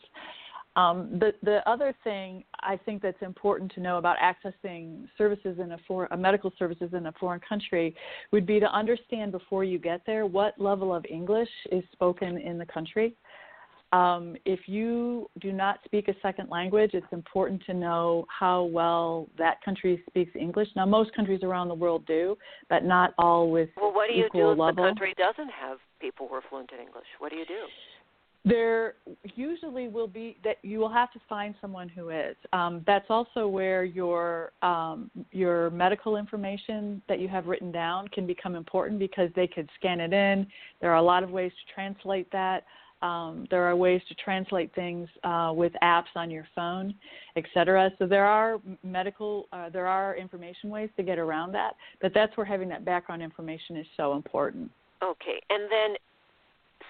Um, 0.78 1.18
the 1.18 1.32
the 1.42 1.68
other 1.68 1.92
thing 2.04 2.44
I 2.60 2.76
think 2.76 3.02
that's 3.02 3.20
important 3.20 3.72
to 3.74 3.80
know 3.80 3.98
about 3.98 4.16
accessing 4.18 5.08
services 5.18 5.58
in 5.58 5.72
a 5.72 5.78
for 5.88 6.12
uh, 6.12 6.16
medical 6.16 6.52
services 6.56 6.90
in 6.92 7.06
a 7.06 7.12
foreign 7.18 7.40
country 7.40 7.96
would 8.30 8.46
be 8.46 8.60
to 8.60 8.72
understand 8.72 9.32
before 9.32 9.64
you 9.64 9.80
get 9.80 10.02
there 10.06 10.24
what 10.24 10.56
level 10.60 10.94
of 10.94 11.04
English 11.10 11.48
is 11.72 11.82
spoken 11.90 12.38
in 12.38 12.58
the 12.58 12.66
country. 12.66 13.16
Um, 13.90 14.36
if 14.44 14.60
you 14.68 15.28
do 15.40 15.50
not 15.50 15.80
speak 15.84 16.06
a 16.08 16.14
second 16.22 16.48
language, 16.50 16.90
it's 16.92 17.06
important 17.10 17.64
to 17.66 17.74
know 17.74 18.26
how 18.28 18.64
well 18.64 19.28
that 19.36 19.60
country 19.64 20.00
speaks 20.08 20.30
English. 20.36 20.68
Now, 20.76 20.84
most 20.84 21.12
countries 21.14 21.40
around 21.42 21.68
the 21.68 21.74
world 21.74 22.06
do, 22.06 22.36
but 22.68 22.84
not 22.84 23.14
all 23.18 23.50
with 23.50 23.70
equal 23.70 23.80
level. 23.80 23.94
Well, 23.94 23.94
what 23.94 24.08
do 24.08 24.14
you 24.14 24.28
do 24.32 24.52
if 24.52 24.58
level. 24.58 24.84
the 24.84 24.88
country 24.90 25.14
doesn't 25.16 25.50
have 25.50 25.78
people 26.00 26.28
who 26.28 26.34
are 26.34 26.42
fluent 26.50 26.70
in 26.72 26.86
English? 26.86 27.06
What 27.18 27.30
do 27.32 27.36
you 27.36 27.46
do? 27.46 27.64
There 28.48 28.94
usually 29.34 29.88
will 29.88 30.06
be 30.06 30.37
that 30.44 30.56
you 30.62 30.78
will 30.78 30.88
have 30.88 31.12
to 31.12 31.20
find 31.28 31.54
someone 31.61 31.88
who 31.88 32.11
is. 32.11 32.37
Um, 32.52 32.82
that's 32.87 33.06
also 33.11 33.46
where 33.48 33.84
your 33.84 34.52
um, 34.62 35.11
your 35.32 35.70
medical 35.70 36.16
information 36.16 37.02
that 37.08 37.20
you 37.20 37.28
have 37.28 37.46
written 37.46 37.70
down 37.70 38.08
can 38.08 38.26
become 38.26 38.54
important 38.54 38.98
because 38.98 39.30
they 39.37 39.46
could 39.46 39.68
scan 39.78 40.00
it 40.00 40.12
in. 40.12 40.46
There 40.80 40.90
are 40.90 40.96
a 40.96 41.02
lot 41.02 41.22
of 41.22 41.30
ways 41.30 41.52
to 41.52 41.74
translate 41.74 42.30
that. 42.32 42.64
Um, 43.00 43.46
there 43.48 43.62
are 43.62 43.76
ways 43.76 44.02
to 44.08 44.14
translate 44.16 44.74
things 44.74 45.08
uh, 45.22 45.52
with 45.54 45.72
apps 45.84 46.12
on 46.16 46.30
your 46.30 46.48
phone, 46.54 46.94
et 47.37 47.44
cetera. 47.54 47.92
So 47.98 48.06
there 48.06 48.24
are 48.24 48.58
medical, 48.82 49.46
uh, 49.52 49.70
there 49.70 49.87
are 49.87 50.16
information 50.16 50.68
ways 50.68 50.90
to 50.96 51.04
get 51.04 51.16
around 51.16 51.52
that. 51.52 51.76
But 52.02 52.12
that's 52.12 52.37
where 52.37 52.44
having 52.44 52.68
that 52.70 52.84
background 52.84 53.22
information 53.22 53.76
is 53.76 53.87
so 53.96 54.14
important. 54.14 54.68
Okay, 55.00 55.40
and 55.48 55.70
then 55.70 55.94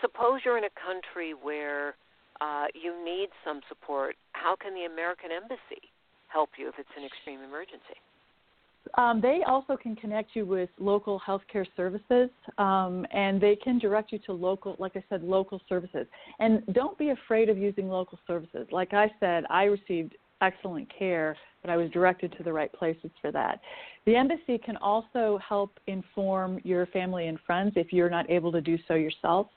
suppose 0.01 0.40
you're 0.44 0.59
in 0.59 0.64
a 0.64 0.77
country 0.85 1.35
where 1.35 1.94
uh, 2.40 2.66
you 2.74 2.92
need 3.05 3.29
some 3.44 3.61
support. 3.68 4.16
How 4.33 4.57
can 4.57 4.74
the 4.74 4.85
American 4.85 5.31
Embassy 5.33 5.90
help 6.29 6.51
you 6.59 6.68
if 6.68 6.74
it's 6.79 6.88
an 6.96 7.05
extreme 7.05 7.40
emergency? 7.40 7.98
Um, 8.96 9.20
they 9.20 9.40
also 9.46 9.77
can 9.77 9.96
connect 9.96 10.35
you 10.35 10.46
with 10.46 10.70
local 10.79 11.20
healthcare 11.27 11.66
services, 11.77 12.31
um, 12.57 13.07
and 13.12 13.40
they 13.40 13.57
can 13.57 13.79
direct 13.79 14.12
you 14.12 14.18
to 14.20 14.33
local, 14.33 14.77
like 14.79 14.92
I 14.96 15.05
said, 15.11 15.22
local 15.22 15.61
services. 15.68 16.07
And 16.38 16.62
don't 16.72 16.96
be 16.96 17.11
afraid 17.11 17.48
of 17.48 17.59
using 17.59 17.88
local 17.88 18.18
services. 18.27 18.66
Like 18.70 18.94
I 18.94 19.11
said, 19.20 19.44
I 19.51 19.64
received 19.64 20.16
excellent 20.40 20.88
care, 20.96 21.37
but 21.62 21.70
I 21.70 21.77
was 21.77 21.90
directed 21.90 22.35
to 22.37 22.42
the 22.42 22.53
right 22.53 22.72
places 22.72 23.11
for 23.20 23.33
that. 23.33 23.61
The 24.07 24.16
embassy 24.16 24.59
can 24.59 24.77
also 24.77 25.38
help 25.46 25.79
inform 25.87 26.61
your 26.64 26.87
family 26.87 27.27
and 27.29 27.38
friends 27.46 27.72
if 27.77 27.92
you're 27.92 28.11
not 28.11 28.31
able 28.31 28.53
to 28.53 28.61
do 28.61 28.79
so 28.87 28.94
yourself. 28.94 29.48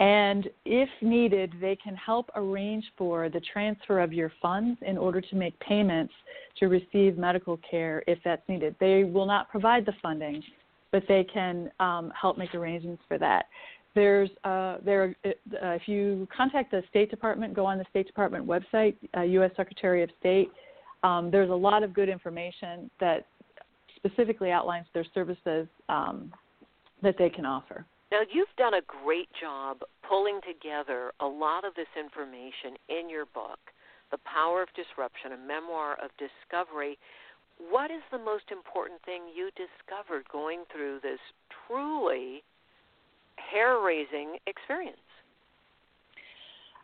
And 0.00 0.48
if 0.64 0.88
needed, 1.00 1.52
they 1.60 1.76
can 1.76 1.94
help 1.94 2.28
arrange 2.34 2.84
for 2.98 3.28
the 3.28 3.40
transfer 3.52 4.00
of 4.00 4.12
your 4.12 4.32
funds 4.42 4.78
in 4.84 4.98
order 4.98 5.20
to 5.20 5.36
make 5.36 5.58
payments 5.60 6.12
to 6.58 6.66
receive 6.66 7.16
medical 7.16 7.58
care 7.58 8.02
if 8.06 8.18
that's 8.24 8.42
needed. 8.48 8.74
They 8.80 9.04
will 9.04 9.26
not 9.26 9.48
provide 9.48 9.86
the 9.86 9.92
funding, 10.02 10.42
but 10.90 11.04
they 11.08 11.24
can 11.24 11.70
um, 11.78 12.12
help 12.20 12.36
make 12.36 12.54
arrangements 12.54 13.02
for 13.06 13.16
that. 13.18 13.46
There's 13.94 14.30
uh, 14.44 14.78
there 14.84 15.14
uh, 15.24 15.30
if 15.52 15.86
you 15.86 16.26
contact 16.34 16.70
the 16.70 16.82
State 16.88 17.10
Department, 17.10 17.54
go 17.54 17.66
on 17.66 17.78
the 17.78 17.84
State 17.90 18.06
Department 18.06 18.46
website, 18.46 18.96
uh, 19.16 19.22
U.S. 19.22 19.50
Secretary 19.56 20.02
of 20.02 20.10
State. 20.18 20.50
Um, 21.02 21.30
there's 21.30 21.50
a 21.50 21.54
lot 21.54 21.82
of 21.82 21.92
good 21.92 22.08
information 22.08 22.90
that 23.00 23.26
specifically 23.96 24.50
outlines 24.50 24.86
their 24.94 25.04
services 25.14 25.66
um, 25.88 26.32
that 27.02 27.16
they 27.18 27.28
can 27.28 27.44
offer. 27.44 27.84
Now, 28.10 28.20
you've 28.32 28.54
done 28.58 28.74
a 28.74 28.82
great 28.84 29.28
job 29.40 29.78
pulling 30.06 30.40
together 30.46 31.12
a 31.20 31.26
lot 31.26 31.64
of 31.64 31.74
this 31.74 31.88
information 31.98 32.76
in 32.88 33.08
your 33.08 33.24
book, 33.24 33.58
The 34.10 34.18
Power 34.28 34.62
of 34.62 34.68
Disruption, 34.76 35.32
a 35.32 35.40
memoir 35.40 35.96
of 35.96 36.10
discovery. 36.20 36.98
What 37.56 37.90
is 37.90 38.02
the 38.10 38.18
most 38.18 38.52
important 38.52 39.00
thing 39.04 39.22
you 39.34 39.50
discovered 39.56 40.28
going 40.30 40.64
through 40.70 41.00
this 41.02 41.20
truly 41.66 42.44
hair 43.50 43.80
raising 43.80 44.36
experience? 44.46 44.96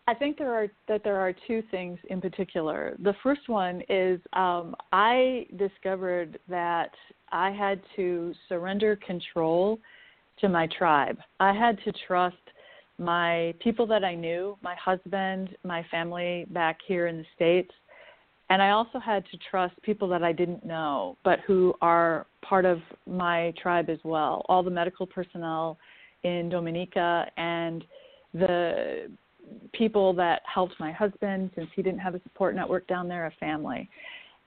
I 0.06 0.14
think 0.14 0.38
there 0.38 0.54
are 0.54 0.68
that 0.88 1.04
there 1.04 1.20
are 1.20 1.34
two 1.46 1.62
things 1.70 1.98
in 2.08 2.20
particular. 2.20 2.96
The 3.02 3.14
first 3.22 3.46
one 3.46 3.82
is 3.90 4.18
um, 4.32 4.74
I 4.90 5.46
discovered 5.56 6.38
that 6.48 6.92
I 7.30 7.50
had 7.50 7.82
to 7.96 8.32
surrender 8.48 8.96
control 8.96 9.78
to 10.40 10.48
my 10.48 10.66
tribe. 10.78 11.18
I 11.40 11.52
had 11.52 11.78
to 11.84 11.92
trust 12.06 12.36
my 12.98 13.54
people 13.60 13.86
that 13.86 14.02
I 14.02 14.14
knew, 14.14 14.56
my 14.62 14.74
husband, 14.76 15.56
my 15.62 15.84
family 15.90 16.46
back 16.50 16.78
here 16.86 17.06
in 17.06 17.18
the 17.18 17.24
States. 17.36 17.70
And 18.50 18.62
I 18.62 18.70
also 18.70 18.98
had 18.98 19.24
to 19.30 19.38
trust 19.50 19.74
people 19.82 20.08
that 20.08 20.22
I 20.22 20.32
didn't 20.32 20.64
know, 20.64 21.18
but 21.22 21.40
who 21.46 21.74
are 21.82 22.26
part 22.40 22.64
of 22.64 22.78
my 23.06 23.52
tribe 23.60 23.90
as 23.90 23.98
well. 24.04 24.44
All 24.48 24.62
the 24.62 24.70
medical 24.70 25.06
personnel 25.06 25.76
in 26.24 26.48
Dominica 26.48 27.30
and 27.36 27.84
the 28.34 29.10
people 29.72 30.12
that 30.14 30.42
helped 30.52 30.74
my 30.78 30.92
husband 30.92 31.50
since 31.54 31.68
he 31.74 31.82
didn't 31.82 32.00
have 32.00 32.14
a 32.14 32.22
support 32.22 32.54
network 32.54 32.86
down 32.86 33.08
there, 33.08 33.26
a 33.26 33.30
family. 33.40 33.88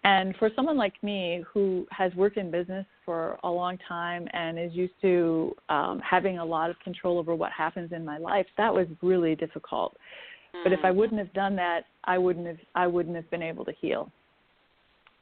And 0.04 0.36
for 0.38 0.50
someone 0.56 0.78
like 0.78 0.94
me 1.04 1.44
who 1.52 1.86
has 1.92 2.14
worked 2.16 2.38
in 2.38 2.50
business 2.50 2.86
for 3.06 3.38
a 3.44 3.50
long 3.50 3.78
time 3.88 4.28
and 4.34 4.58
is 4.58 4.74
used 4.74 4.94
to 5.02 5.56
um, 5.70 6.02
having 6.08 6.40
a 6.40 6.46
lot 6.46 6.72
of 6.72 6.80
control 6.80 7.20
over 7.20 7.36
what 7.36 7.52
happens 7.52 7.92
in 7.92 8.04
my 8.04 8.18
life, 8.18 8.48
that 8.58 8.74
was 8.74 8.88
really 9.04 9.36
difficult. 9.36 9.96
Mm. 10.56 10.64
But 10.64 10.74
if 10.74 10.80
I 10.84 10.90
wouldn't 10.90 11.20
have 11.20 11.32
done 11.34 11.56
that, 11.58 11.82
I 12.06 12.18
wouldn't 12.18 12.48
have 12.48 12.58
I 12.74 12.88
wouldn't 12.88 13.16
have 13.16 13.30
been 13.30 13.44
able 13.44 13.64
to 13.66 13.74
heal. 13.80 14.12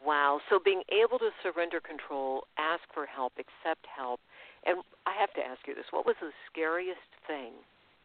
Wow. 0.05 0.39
So 0.49 0.59
being 0.63 0.81
able 0.89 1.19
to 1.19 1.29
surrender 1.43 1.81
control, 1.81 2.45
ask 2.57 2.81
for 2.93 3.05
help, 3.05 3.33
accept 3.33 3.85
help, 3.95 4.21
and 4.69 4.84
I 5.05 5.13
have 5.19 5.34
to 5.34 5.41
ask 5.41 5.60
you 5.67 5.73
this: 5.73 5.89
What 5.91 6.05
was 6.05 6.15
the 6.21 6.32
scariest 6.51 7.10
thing 7.25 7.53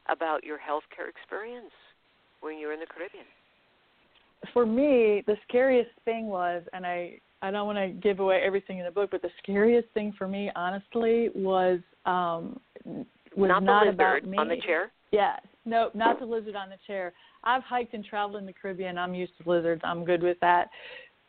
about 0.08 0.44
your 0.44 0.58
healthcare 0.58 1.08
experience 1.08 1.72
when 2.40 2.58
you 2.58 2.66
were 2.66 2.72
in 2.72 2.80
the 2.80 2.90
Caribbean? 2.90 3.28
for 4.52 4.66
me, 4.66 5.22
the 5.26 5.36
scariest 5.48 5.90
thing 6.04 6.26
was, 6.26 6.62
and 6.72 6.84
I 6.84 7.18
I 7.42 7.50
don't 7.50 7.66
want 7.66 7.78
to 7.78 7.88
give 7.88 8.20
away 8.20 8.40
everything 8.44 8.78
in 8.78 8.84
the 8.84 8.90
book, 8.90 9.10
but 9.10 9.22
the 9.22 9.30
scariest 9.42 9.88
thing 9.92 10.14
for 10.16 10.26
me, 10.26 10.50
honestly, 10.56 11.30
was 11.34 11.80
um 12.06 12.60
was 12.84 13.48
not, 13.48 13.62
not 13.62 13.84
the 13.84 13.90
lizard 13.90 14.24
about 14.24 14.30
me. 14.30 14.38
on 14.38 14.48
the 14.48 14.60
chair. 14.60 14.90
Yes, 15.12 15.40
no, 15.64 15.90
not 15.94 16.18
the 16.18 16.26
lizard 16.26 16.56
on 16.56 16.68
the 16.68 16.78
chair. 16.86 17.12
I've 17.44 17.62
hiked 17.62 17.94
and 17.94 18.04
traveled 18.04 18.40
in 18.40 18.46
the 18.46 18.52
Caribbean. 18.52 18.98
I'm 18.98 19.14
used 19.14 19.32
to 19.42 19.48
lizards. 19.48 19.82
I'm 19.84 20.04
good 20.04 20.22
with 20.22 20.38
that. 20.40 20.68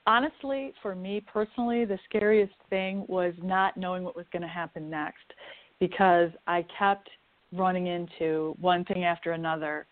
Honestly, 0.08 0.74
for 0.82 0.96
me 0.96 1.20
personally, 1.22 1.84
the 1.86 1.98
scariest 2.08 2.54
thing 2.70 3.06
was 3.08 3.34
not 3.42 3.76
knowing 3.76 4.04
what 4.04 4.16
was 4.16 4.26
going 4.32 4.44
to 4.44 4.48
happen 4.48 4.90
next 4.90 5.34
because 5.80 6.30
I 6.46 6.66
kept 6.78 7.10
running 7.52 7.88
into 7.88 8.56
one 8.60 8.86
thing 8.86 9.04
after 9.04 9.32
another. 9.32 9.88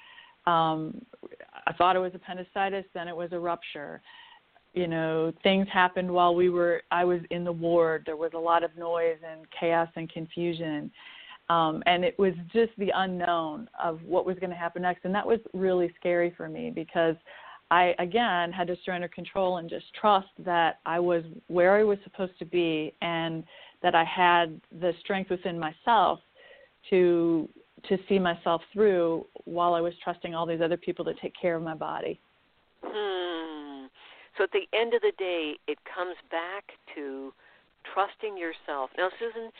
Um, 0.46 1.04
I 1.66 1.74
thought 1.74 1.96
it 1.96 2.00
was 2.00 2.12
appendicitis, 2.14 2.86
then 2.94 3.08
it 3.08 3.16
was 3.16 3.32
a 3.32 3.40
rupture. 3.40 4.02
You 4.74 4.88
know, 4.88 5.32
things 5.44 5.68
happened 5.72 6.12
while 6.12 6.36
we 6.36 6.50
were 6.50 6.82
I 6.92 7.06
was 7.06 7.22
in 7.30 7.44
the 7.44 7.52
ward. 7.52 8.04
There 8.06 8.18
was 8.18 8.32
a 8.34 8.40
lot 8.40 8.64
of 8.64 8.76
noise 8.78 9.18
and 9.28 9.46
chaos 9.58 9.90
and 9.96 10.12
confusion. 10.12 10.92
Um, 11.50 11.84
and 11.86 12.04
it 12.04 12.18
was 12.18 12.34
just 12.52 12.72
the 12.78 12.92
unknown 12.96 13.70
of 13.82 14.02
what 14.04 14.26
was 14.26 14.38
going 14.40 14.50
to 14.50 14.56
happen 14.56 14.82
next. 14.82 15.06
And 15.06 15.14
that 15.14 15.28
was 15.28 15.40
really 15.54 15.94
scary 16.00 16.34
for 16.36 16.50
me 16.50 16.72
because 16.74 17.16
I, 17.72 17.96
again, 18.00 18.52
had 18.52 18.68
to 18.68 18.76
surrender 18.86 19.08
control 19.08 19.58
and 19.58 19.70
just 19.70 19.86
trust 20.00 20.28
that 20.40 20.80
I 20.86 21.00
was 21.00 21.24
where 21.48 21.76
I 21.76 21.84
was 21.84 21.98
supposed 22.04 22.38
to 22.40 22.46
be 22.46 22.94
and 23.02 23.44
that 23.82 23.96
I 23.96 24.04
had 24.04 24.60
the 24.80 24.94
strength 25.02 25.30
within 25.30 25.60
myself 25.60 26.20
to 26.90 27.50
to 27.90 27.98
see 28.08 28.18
myself 28.18 28.62
through 28.72 29.26
while 29.44 29.74
I 29.74 29.82
was 29.82 29.94
trusting 30.04 30.34
all 30.34 30.46
these 30.46 30.62
other 30.62 30.78
people 30.78 31.04
to 31.04 31.14
take 31.16 31.34
care 31.40 31.56
of 31.56 31.64
my 31.64 31.76
body. 31.76 32.18
Hmm. 32.82 33.88
So 34.38 34.46
at 34.46 34.52
the 34.52 34.66
end 34.78 34.94
of 34.94 35.02
the 35.02 35.12
day, 35.18 35.56
it 35.68 35.78
comes 35.84 36.16
back 36.32 36.64
to 36.96 37.34
trusting 37.94 38.38
yourself. 38.38 38.90
Now, 38.98 39.10
Susan, 39.20 39.52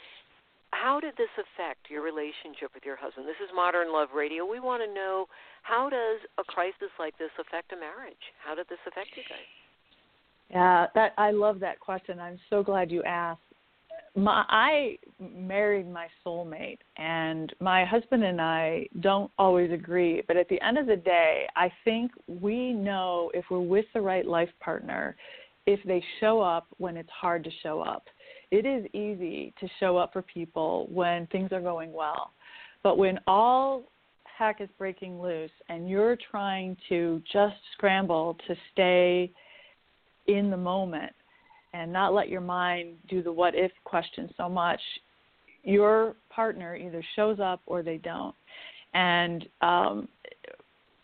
how 0.74 1.00
did 1.00 1.14
this 1.18 1.30
affect 1.38 1.90
your 1.90 2.02
relationship 2.02 2.74
with 2.74 2.84
your 2.86 2.96
husband? 2.96 3.28
This 3.28 3.40
is 3.44 3.50
Modern 3.56 3.94
Love 3.94 4.10
Radio. 4.16 4.46
We 4.46 4.60
want 4.60 4.84
to 4.84 4.94
know 4.94 5.28
how 5.62 5.90
does 5.90 6.20
a 6.38 6.44
crisis 6.44 6.90
like 7.00 7.18
this 7.18 7.30
affect 7.40 7.72
a 7.72 7.76
marriage? 7.76 8.22
How 8.44 8.56
did 8.56 8.68
this 8.70 8.80
affect 8.88 9.10
you 9.16 9.24
guys? 9.30 9.48
Yeah, 10.50 10.88
that 10.96 11.14
I 11.18 11.32
love 11.32 11.60
that 11.62 11.80
question. 11.80 12.20
I'm 12.20 12.40
so 12.50 12.64
glad 12.64 12.92
you 12.92 13.04
asked. 13.04 13.42
My, 14.16 14.46
I 14.50 14.98
married 15.20 15.92
my 15.92 16.08
soulmate, 16.26 16.80
and 16.98 17.52
my 17.60 17.86
husband 17.86 18.24
and 18.24 18.40
I 18.40 18.86
don't 19.00 19.32
always 19.38 19.72
agree. 19.72 20.22
But 20.28 20.38
at 20.38 20.50
the 20.50 20.62
end 20.62 20.78
of 20.78 20.86
the 20.86 20.96
day, 20.96 21.48
I 21.56 21.72
think 21.84 22.12
we 22.28 22.74
know 22.74 23.32
if 23.34 23.46
we're 23.50 23.60
with 23.60 23.86
the 23.94 24.02
right 24.02 24.26
life 24.26 24.50
partner, 24.60 25.16
if 25.66 25.80
they 25.86 26.04
show 26.20 26.42
up 26.42 26.68
when 26.78 26.98
it's 26.98 27.10
hard 27.10 27.44
to 27.46 27.50
show 27.64 27.82
up 27.82 28.04
it 28.54 28.68
is 28.68 28.86
easy 28.94 29.52
to 29.60 29.68
show 29.80 29.98
up 29.98 30.14
for 30.14 30.22
people 30.22 30.88
when 30.92 31.26
things 31.28 31.52
are 31.52 31.60
going 31.60 31.92
well. 31.92 32.34
But 32.84 33.00
when 33.00 33.20
all 33.26 33.86
heck 34.38 34.62
is 34.62 34.70
breaking 34.78 35.20
loose 35.20 35.50
and 35.70 35.90
you're 35.90 36.16
trying 36.30 36.78
to 36.88 37.20
just 37.34 37.56
scramble 37.76 38.38
to 38.48 38.56
stay 38.72 39.32
in 40.28 40.52
the 40.52 40.58
moment 40.58 41.12
and 41.74 41.92
not 41.92 42.14
let 42.14 42.30
your 42.30 42.42
mind 42.42 42.98
do 43.10 43.24
the 43.24 43.32
what 43.32 43.56
if 43.56 43.72
question 43.86 44.30
so 44.38 44.48
much, 44.48 44.80
your 45.64 46.16
partner 46.30 46.76
either 46.76 47.04
shows 47.16 47.40
up 47.40 47.60
or 47.66 47.82
they 47.82 47.98
don't. 47.98 48.36
And 48.94 49.48
um, 49.62 50.08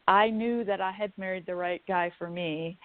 I 0.07 0.29
knew 0.29 0.63
that 0.65 0.81
I 0.81 0.91
had 0.91 1.11
married 1.17 1.47
the 1.47 1.55
right 1.55 1.81
guy 1.87 2.11
for 2.19 2.29
me 2.29 2.77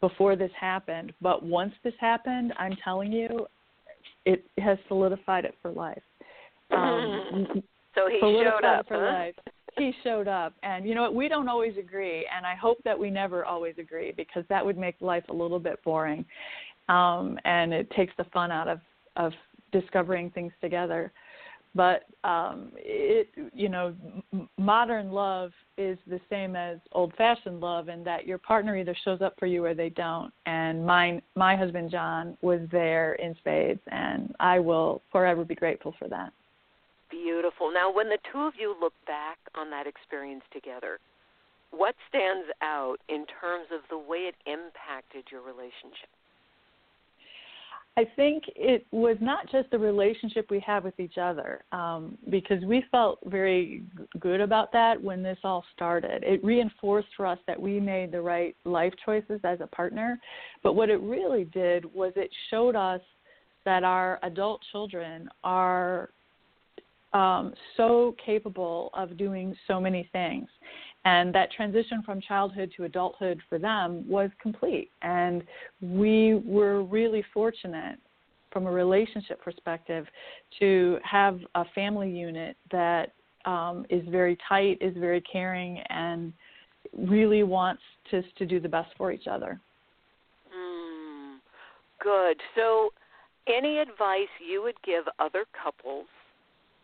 before 0.00 0.34
this 0.34 0.50
happened. 0.58 1.12
But 1.20 1.42
once 1.42 1.74
this 1.84 1.94
happened, 2.00 2.54
I'm 2.58 2.78
telling 2.82 3.12
you, 3.12 3.46
it 4.24 4.44
has 4.58 4.78
solidified 4.88 5.44
it 5.44 5.54
for 5.60 5.70
life. 5.70 6.02
Um, 6.70 7.46
so 7.94 8.08
he 8.08 8.18
showed 8.20 8.64
up 8.64 8.86
for 8.88 8.96
huh? 8.96 9.18
life. 9.18 9.34
He 9.78 9.92
showed 10.04 10.28
up, 10.28 10.52
and 10.62 10.86
you 10.86 10.94
know 10.94 11.02
what? 11.02 11.14
We 11.14 11.28
don't 11.28 11.48
always 11.48 11.76
agree, 11.78 12.28
and 12.34 12.44
I 12.44 12.54
hope 12.54 12.76
that 12.84 12.98
we 12.98 13.08
never 13.08 13.44
always 13.46 13.74
agree 13.78 14.12
because 14.14 14.44
that 14.50 14.64
would 14.64 14.76
make 14.76 14.96
life 15.00 15.24
a 15.30 15.32
little 15.32 15.58
bit 15.58 15.82
boring, 15.82 16.26
um, 16.90 17.38
and 17.46 17.72
it 17.72 17.90
takes 17.92 18.12
the 18.18 18.24
fun 18.24 18.50
out 18.50 18.68
of 18.68 18.80
of 19.16 19.32
discovering 19.72 20.30
things 20.30 20.52
together 20.60 21.12
but 21.74 22.04
um 22.24 22.70
it 22.76 23.28
you 23.54 23.68
know 23.68 23.94
modern 24.58 25.10
love 25.10 25.52
is 25.78 25.98
the 26.06 26.20
same 26.28 26.54
as 26.54 26.78
old 26.92 27.12
fashioned 27.16 27.60
love 27.60 27.88
in 27.88 28.04
that 28.04 28.26
your 28.26 28.38
partner 28.38 28.76
either 28.76 28.96
shows 29.04 29.22
up 29.22 29.34
for 29.38 29.46
you 29.46 29.64
or 29.64 29.74
they 29.74 29.88
don't. 29.88 30.32
And 30.46 30.84
mine 30.84 31.22
my 31.34 31.56
husband 31.56 31.90
john 31.90 32.36
was 32.42 32.60
there 32.70 33.14
in 33.14 33.34
spades 33.36 33.80
and 33.90 34.34
i 34.40 34.58
will 34.58 35.02
forever 35.10 35.44
be 35.44 35.54
grateful 35.54 35.94
for 35.98 36.08
that. 36.08 36.32
Beautiful. 37.10 37.70
Now 37.72 37.92
when 37.92 38.08
the 38.08 38.18
two 38.32 38.40
of 38.40 38.54
you 38.58 38.74
look 38.80 38.94
back 39.06 39.38
on 39.54 39.70
that 39.70 39.86
experience 39.86 40.44
together 40.52 40.98
what 41.70 41.94
stands 42.08 42.48
out 42.60 42.98
in 43.08 43.24
terms 43.40 43.66
of 43.72 43.80
the 43.88 43.96
way 43.96 44.28
it 44.28 44.34
impacted 44.46 45.24
your 45.30 45.40
relationship 45.40 46.12
I 47.96 48.04
think 48.16 48.44
it 48.56 48.86
was 48.90 49.18
not 49.20 49.50
just 49.50 49.70
the 49.70 49.78
relationship 49.78 50.50
we 50.50 50.60
have 50.60 50.82
with 50.82 50.98
each 50.98 51.18
other, 51.18 51.62
um, 51.72 52.16
because 52.30 52.64
we 52.64 52.84
felt 52.90 53.18
very 53.26 53.82
good 54.18 54.40
about 54.40 54.72
that 54.72 55.02
when 55.02 55.22
this 55.22 55.36
all 55.44 55.62
started. 55.74 56.24
It 56.24 56.42
reinforced 56.42 57.08
for 57.16 57.26
us 57.26 57.38
that 57.46 57.60
we 57.60 57.78
made 57.80 58.10
the 58.10 58.22
right 58.22 58.56
life 58.64 58.94
choices 59.04 59.40
as 59.44 59.60
a 59.60 59.66
partner. 59.66 60.18
But 60.62 60.72
what 60.72 60.88
it 60.88 61.00
really 61.02 61.44
did 61.44 61.84
was 61.94 62.14
it 62.16 62.30
showed 62.50 62.76
us 62.76 63.02
that 63.66 63.84
our 63.84 64.18
adult 64.22 64.62
children 64.72 65.28
are 65.44 66.08
um, 67.12 67.52
so 67.76 68.16
capable 68.24 68.90
of 68.94 69.18
doing 69.18 69.54
so 69.68 69.78
many 69.78 70.08
things 70.12 70.48
and 71.04 71.34
that 71.34 71.50
transition 71.52 72.02
from 72.04 72.20
childhood 72.20 72.72
to 72.76 72.84
adulthood 72.84 73.40
for 73.48 73.58
them 73.58 74.08
was 74.08 74.30
complete. 74.40 74.90
And 75.02 75.42
we 75.80 76.40
were 76.44 76.82
really 76.82 77.24
fortunate 77.34 77.98
from 78.52 78.66
a 78.66 78.70
relationship 78.70 79.42
perspective 79.42 80.06
to 80.60 80.98
have 81.02 81.40
a 81.54 81.64
family 81.74 82.10
unit 82.10 82.56
that 82.70 83.12
um, 83.44 83.84
is 83.90 84.02
very 84.08 84.36
tight 84.48 84.78
is 84.80 84.94
very 84.96 85.20
caring 85.20 85.80
and 85.88 86.32
really 86.96 87.42
wants 87.42 87.82
to 88.10 88.22
to 88.38 88.46
do 88.46 88.60
the 88.60 88.68
best 88.68 88.90
for 88.96 89.10
each 89.10 89.26
other. 89.26 89.58
Mm, 90.54 91.38
good. 92.00 92.36
So 92.54 92.90
any 93.48 93.78
advice 93.78 94.28
you 94.38 94.62
would 94.62 94.80
give 94.84 95.04
other 95.18 95.44
couples 95.60 96.06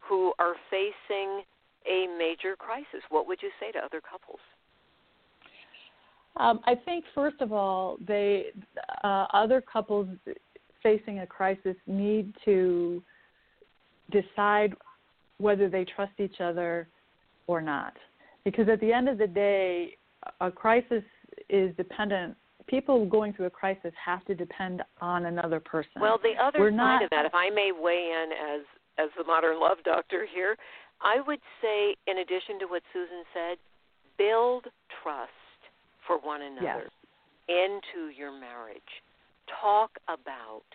who 0.00 0.33
are 0.38 0.54
facing 0.70 1.42
a 1.87 2.07
major 2.19 2.57
crisis, 2.57 3.03
what 3.11 3.27
would 3.27 3.41
you 3.43 3.51
say 3.61 3.73
to 3.73 3.79
other 3.79 4.01
couples? 4.01 4.41
Um, 6.37 6.61
I 6.64 6.75
think 6.75 7.05
first 7.14 7.41
of 7.41 7.53
all, 7.53 7.97
they 8.07 8.47
uh, 9.03 9.27
other 9.33 9.61
couples 9.61 10.09
facing 10.83 11.21
a 11.21 11.27
crisis 11.27 11.75
need 11.87 12.33
to 12.45 13.03
decide 14.11 14.75
whether 15.38 15.69
they 15.69 15.85
trust 15.85 16.12
each 16.19 16.41
other 16.41 16.88
or 17.47 17.61
not, 17.61 17.95
because 18.45 18.69
at 18.69 18.81
the 18.81 18.93
end 18.93 19.09
of 19.09 19.19
the 19.19 19.27
day, 19.27 19.97
a 20.41 20.51
crisis 20.51 21.03
is 21.49 21.75
dependent. 21.77 22.37
People 22.67 23.07
going 23.07 23.33
through 23.33 23.47
a 23.47 23.51
crisis 23.51 23.93
have 24.05 24.25
to 24.27 24.35
depend 24.35 24.83
on 25.01 25.27
another 25.27 25.59
person. 25.59 25.91
Well, 26.01 26.19
the 26.23 26.41
other 26.43 26.61
We're 26.61 26.71
side 26.71 26.77
not, 26.77 27.05
of 27.05 27.11
that, 27.11 27.25
if 27.25 27.35
I 27.35 27.51
may 27.51 27.73
weigh 27.73 28.12
in 28.12 28.31
as 28.33 28.61
as 28.99 29.11
the 29.17 29.25
modern 29.25 29.61
love 29.61 29.79
doctor 29.85 30.27
here, 30.35 30.57
I 31.00 31.20
would 31.26 31.40
say, 31.62 31.94
in 32.06 32.18
addition 32.18 32.58
to 32.61 32.66
what 32.66 32.82
Susan 32.92 33.22
said, 33.32 33.58
build 34.16 34.66
trust 35.02 35.30
for 36.06 36.18
one 36.18 36.42
another 36.42 36.90
yes. 36.90 36.90
into 37.48 38.11
your 38.11 38.32
marriage. 38.32 39.02
Talk 39.61 39.98
about 40.08 40.66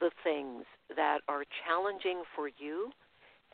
the 0.00 0.10
things 0.22 0.64
that 0.94 1.20
are 1.28 1.44
challenging 1.64 2.22
for 2.36 2.48
you 2.48 2.90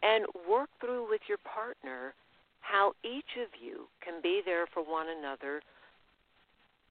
and 0.02 0.26
work 0.48 0.70
through 0.80 1.08
with 1.08 1.20
your 1.28 1.38
partner 1.38 2.14
how 2.60 2.92
each 3.04 3.38
of 3.40 3.48
you 3.60 3.88
can 4.04 4.20
be 4.22 4.42
there 4.44 4.66
for 4.74 4.82
one 4.82 5.06
another 5.08 5.62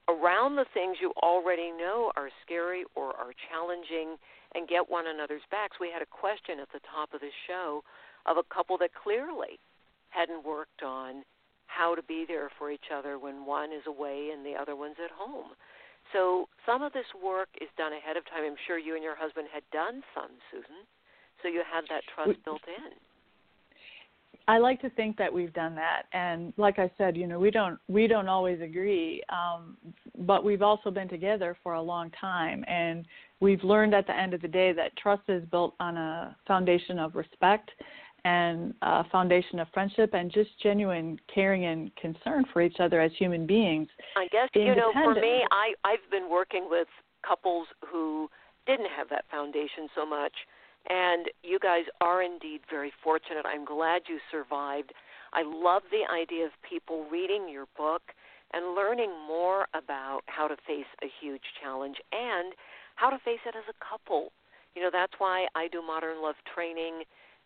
around 0.08 0.56
the 0.56 0.66
things 0.74 0.98
you 1.02 1.12
already 1.22 1.70
know 1.72 2.12
are 2.16 2.30
scary 2.46 2.86
or 2.96 3.12
are 3.18 3.36
challenging 3.52 4.16
and 4.56 4.68
get 4.68 4.90
one 4.90 5.06
another's 5.08 5.44
backs. 5.52 5.78
We 5.80 5.92
had 5.92 6.02
a 6.02 6.10
question 6.10 6.60
at 6.62 6.72
the 6.72 6.80
top 6.90 7.14
of 7.14 7.20
the 7.20 7.34
show 7.46 7.84
of 8.28 8.38
a 8.38 8.44
couple 8.54 8.78
that 8.78 8.92
clearly 8.94 9.60
hadn't 10.10 10.46
worked 10.46 10.84
on 10.84 11.24
how 11.68 11.96
to 11.96 12.04
be 12.04 12.26
there 12.28 12.50
for 12.58 12.72
each 12.72 12.92
other 12.94 13.20
when 13.20 13.46
one 13.46 13.72
is 13.72 13.84
away 13.88 14.30
and 14.34 14.46
the 14.46 14.56
other 14.60 14.76
one's 14.76 14.96
at 15.04 15.12
home. 15.12 15.52
So 16.14 16.48
some 16.66 16.82
of 16.82 16.94
this 16.94 17.06
work 17.24 17.50
is 17.62 17.68
done 17.78 17.94
ahead 17.94 18.18
of 18.18 18.26
time. 18.26 18.44
I'm 18.46 18.56
sure 18.66 18.78
you 18.78 18.96
and 18.96 19.04
your 19.04 19.16
husband 19.16 19.48
had 19.54 19.64
done 19.72 20.02
some, 20.16 20.32
Susan. 20.52 20.88
So 21.42 21.50
you 21.50 21.62
had 21.70 21.84
that 21.90 22.04
trust 22.16 22.44
built 22.46 22.62
in. 22.68 22.94
I 24.50 24.60
like 24.60 24.80
to 24.82 24.90
think 24.92 25.18
that 25.18 25.32
we've 25.32 25.54
done 25.54 25.76
that, 25.76 26.04
and 26.14 26.54
like 26.56 26.80
I 26.80 26.90
said, 26.98 27.18
you 27.18 27.28
know, 27.28 27.38
we 27.38 27.52
don't 27.52 27.78
we 27.90 28.08
don't 28.08 28.30
always 28.30 28.62
agree, 28.62 29.22
um, 29.28 29.76
but 30.20 30.46
we've 30.46 30.62
also 30.62 30.90
been 30.90 31.10
together 31.10 31.58
for 31.64 31.74
a 31.74 31.82
long 31.82 32.12
time, 32.12 32.64
and 32.66 33.06
we've 33.42 33.62
learned 33.64 33.94
at 33.94 34.08
the 34.08 34.16
end 34.16 34.34
of 34.34 34.42
the 34.42 34.48
day 34.48 34.72
that 34.72 34.96
trust 34.96 35.24
is 35.28 35.44
built 35.52 35.74
on 35.82 35.98
a 35.98 36.36
foundation 36.48 36.98
of 36.98 37.16
respect 37.16 37.72
and 38.26 38.74
a 38.82 39.04
foundation 39.10 39.60
of 39.60 39.68
friendship 39.74 40.14
and 40.14 40.32
just 40.32 40.50
genuine 40.62 41.20
caring 41.34 41.66
and 41.66 41.96
concern 41.96 42.46
for 42.52 42.62
each 42.62 42.78
other 42.80 43.00
as 43.02 43.12
human 43.18 43.46
beings. 43.46 43.88
I 44.16 44.28
guess 44.32 44.50
you 44.54 44.76
know, 44.76 44.92
for 44.94 45.16
me, 45.16 45.44
I 45.52 45.74
I've 45.86 46.10
been 46.12 46.30
working 46.30 46.68
with 46.70 46.88
couples 47.28 47.68
who 47.90 48.30
didn't 48.66 48.90
have 48.96 49.10
that 49.10 49.26
foundation 49.32 49.88
so 49.96 50.06
much, 50.06 50.34
and 50.90 51.28
you 51.44 51.60
guys 51.60 51.84
are 52.02 52.22
indeed 52.22 52.62
very 52.70 52.92
fortunate. 53.04 53.46
I'm 53.46 53.66
glad 53.66 54.04
you 54.08 54.20
survived. 54.32 54.94
I 55.34 55.44
love 55.44 55.84
the 55.92 56.04
idea 56.12 56.46
of 56.46 56.52
people 56.68 57.06
reading 57.12 57.48
your 57.50 57.66
book 57.78 58.02
and 58.54 58.76
learning 58.76 59.12
more 59.28 59.68
about 59.74 60.22
how 60.28 60.48
to 60.48 60.56
face 60.66 60.88
a 61.04 61.08
huge 61.22 61.44
challenge 61.62 61.98
and 62.12 62.54
how 62.96 63.10
to 63.10 63.18
face 63.20 63.44
it 63.46 63.56
as 63.56 63.64
a 63.70 63.76
couple. 63.84 64.32
You 64.76 64.84
know, 64.84 64.90
that's 64.92 65.14
why 65.18 65.48
I 65.56 65.68
do 65.68 65.82
modern 65.82 66.22
love 66.22 66.36
training 66.54 67.04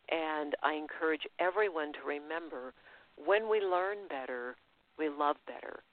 and 0.09 0.55
I 0.63 0.73
encourage 0.73 1.27
everyone 1.39 1.93
to 1.93 1.99
remember 2.05 2.73
when 3.15 3.49
we 3.49 3.61
learn 3.61 4.07
better, 4.09 4.57
we 4.97 5.07
love 5.09 5.37
better. 5.45 5.83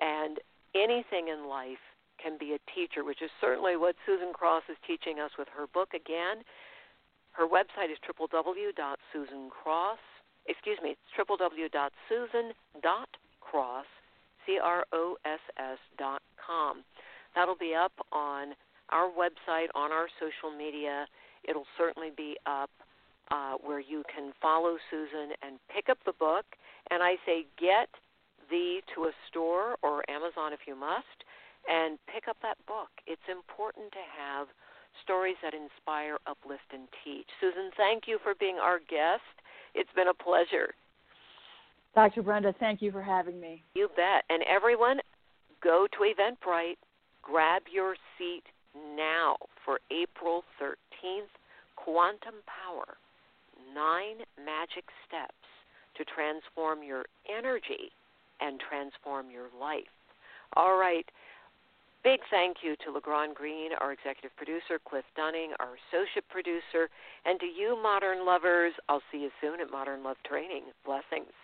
And 0.00 0.38
anything 0.74 1.28
in 1.28 1.46
life 1.48 1.78
can 2.22 2.38
be 2.38 2.54
a 2.54 2.58
teacher, 2.74 3.04
which 3.04 3.20
is 3.22 3.30
certainly 3.40 3.76
what 3.76 3.94
Susan 4.06 4.32
Cross 4.32 4.64
is 4.68 4.76
teaching 4.86 5.20
us 5.20 5.30
with 5.38 5.48
her 5.56 5.66
book 5.66 5.94
again. 5.94 6.44
Her 7.32 7.46
website 7.46 7.92
is 7.92 7.98
www.susancross. 8.04 9.98
Excuse 10.46 10.78
me, 10.82 10.96
www.susan.cross, 11.18 13.86
C-R-O-S-S 14.46 15.78
dot 15.98 16.22
com. 16.44 16.84
That'll 17.34 17.56
be 17.56 17.74
up 17.74 17.92
on 18.10 18.54
our 18.90 19.08
website, 19.08 19.68
on 19.74 19.92
our 19.92 20.08
social 20.18 20.50
media. 20.56 21.06
It'll 21.48 21.66
certainly 21.78 22.10
be 22.16 22.36
up 22.46 22.70
uh, 23.30 23.54
where 23.62 23.80
you 23.80 24.02
can 24.12 24.32
follow 24.40 24.76
Susan 24.90 25.34
and 25.42 25.58
pick 25.74 25.88
up 25.88 25.98
the 26.04 26.12
book. 26.12 26.44
And 26.90 27.02
I 27.02 27.14
say, 27.24 27.46
get 27.58 27.88
thee 28.50 28.80
to 28.94 29.04
a 29.04 29.12
store 29.28 29.76
or 29.82 30.08
Amazon 30.10 30.52
if 30.52 30.60
you 30.66 30.74
must, 30.74 31.24
and 31.68 31.98
pick 32.12 32.26
up 32.28 32.36
that 32.42 32.58
book. 32.66 32.90
It's 33.06 33.28
important 33.30 33.92
to 33.92 34.04
have 34.18 34.48
stories 35.04 35.36
that 35.42 35.54
inspire, 35.54 36.18
uplift, 36.26 36.66
and 36.72 36.88
teach. 37.04 37.28
Susan, 37.40 37.70
thank 37.76 38.04
you 38.06 38.18
for 38.22 38.34
being 38.34 38.56
our 38.56 38.78
guest. 38.78 39.22
It's 39.74 39.90
been 39.94 40.08
a 40.08 40.14
pleasure. 40.14 40.74
Dr. 41.94 42.22
Brenda, 42.22 42.54
thank 42.58 42.82
you 42.82 42.90
for 42.90 43.02
having 43.02 43.40
me. 43.40 43.62
You 43.74 43.88
bet. 43.94 44.24
And 44.28 44.42
everyone, 44.50 44.98
go 45.62 45.86
to 45.92 45.98
Eventbrite, 45.98 46.78
grab 47.22 47.62
your 47.72 47.94
seat 48.18 48.42
now 48.96 49.36
for 49.64 49.80
April 49.90 50.44
13th, 50.60 51.30
Quantum 51.76 52.42
Power 52.46 52.96
Nine 53.74 54.24
Magic 54.38 54.84
Steps 55.06 55.46
to 55.96 56.04
Transform 56.04 56.82
Your 56.82 57.04
Energy 57.28 57.92
and 58.40 58.60
Transform 58.60 59.30
Your 59.30 59.48
Life. 59.58 59.92
All 60.56 60.78
right. 60.78 61.06
Big 62.02 62.20
thank 62.30 62.58
you 62.62 62.76
to 62.84 62.92
LeGrand 62.92 63.34
Green, 63.34 63.72
our 63.78 63.92
executive 63.92 64.34
producer, 64.36 64.80
Cliff 64.88 65.04
Dunning, 65.16 65.52
our 65.60 65.76
associate 65.76 66.24
producer, 66.30 66.88
and 67.26 67.38
to 67.38 67.46
you, 67.46 67.76
modern 67.82 68.24
lovers. 68.24 68.72
I'll 68.88 69.02
see 69.12 69.18
you 69.18 69.30
soon 69.40 69.60
at 69.60 69.70
Modern 69.70 70.02
Love 70.02 70.16
Training. 70.24 70.72
Blessings. 70.86 71.34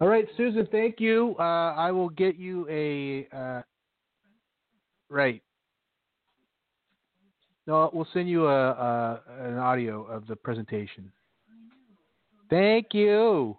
All 0.00 0.08
right, 0.08 0.26
Susan, 0.36 0.66
thank 0.70 1.00
you. 1.00 1.34
Uh, 1.38 1.74
I 1.74 1.90
will 1.90 2.08
get 2.08 2.36
you 2.36 2.66
a 2.70 3.26
uh, 3.36 3.62
right. 5.10 5.42
No, 7.66 7.90
we'll 7.92 8.06
send 8.14 8.30
you 8.30 8.46
a, 8.46 8.70
a 8.70 9.22
an 9.40 9.58
audio 9.58 10.04
of 10.04 10.26
the 10.26 10.36
presentation. 10.36 11.10
Thank 12.48 12.94
you. 12.94 13.58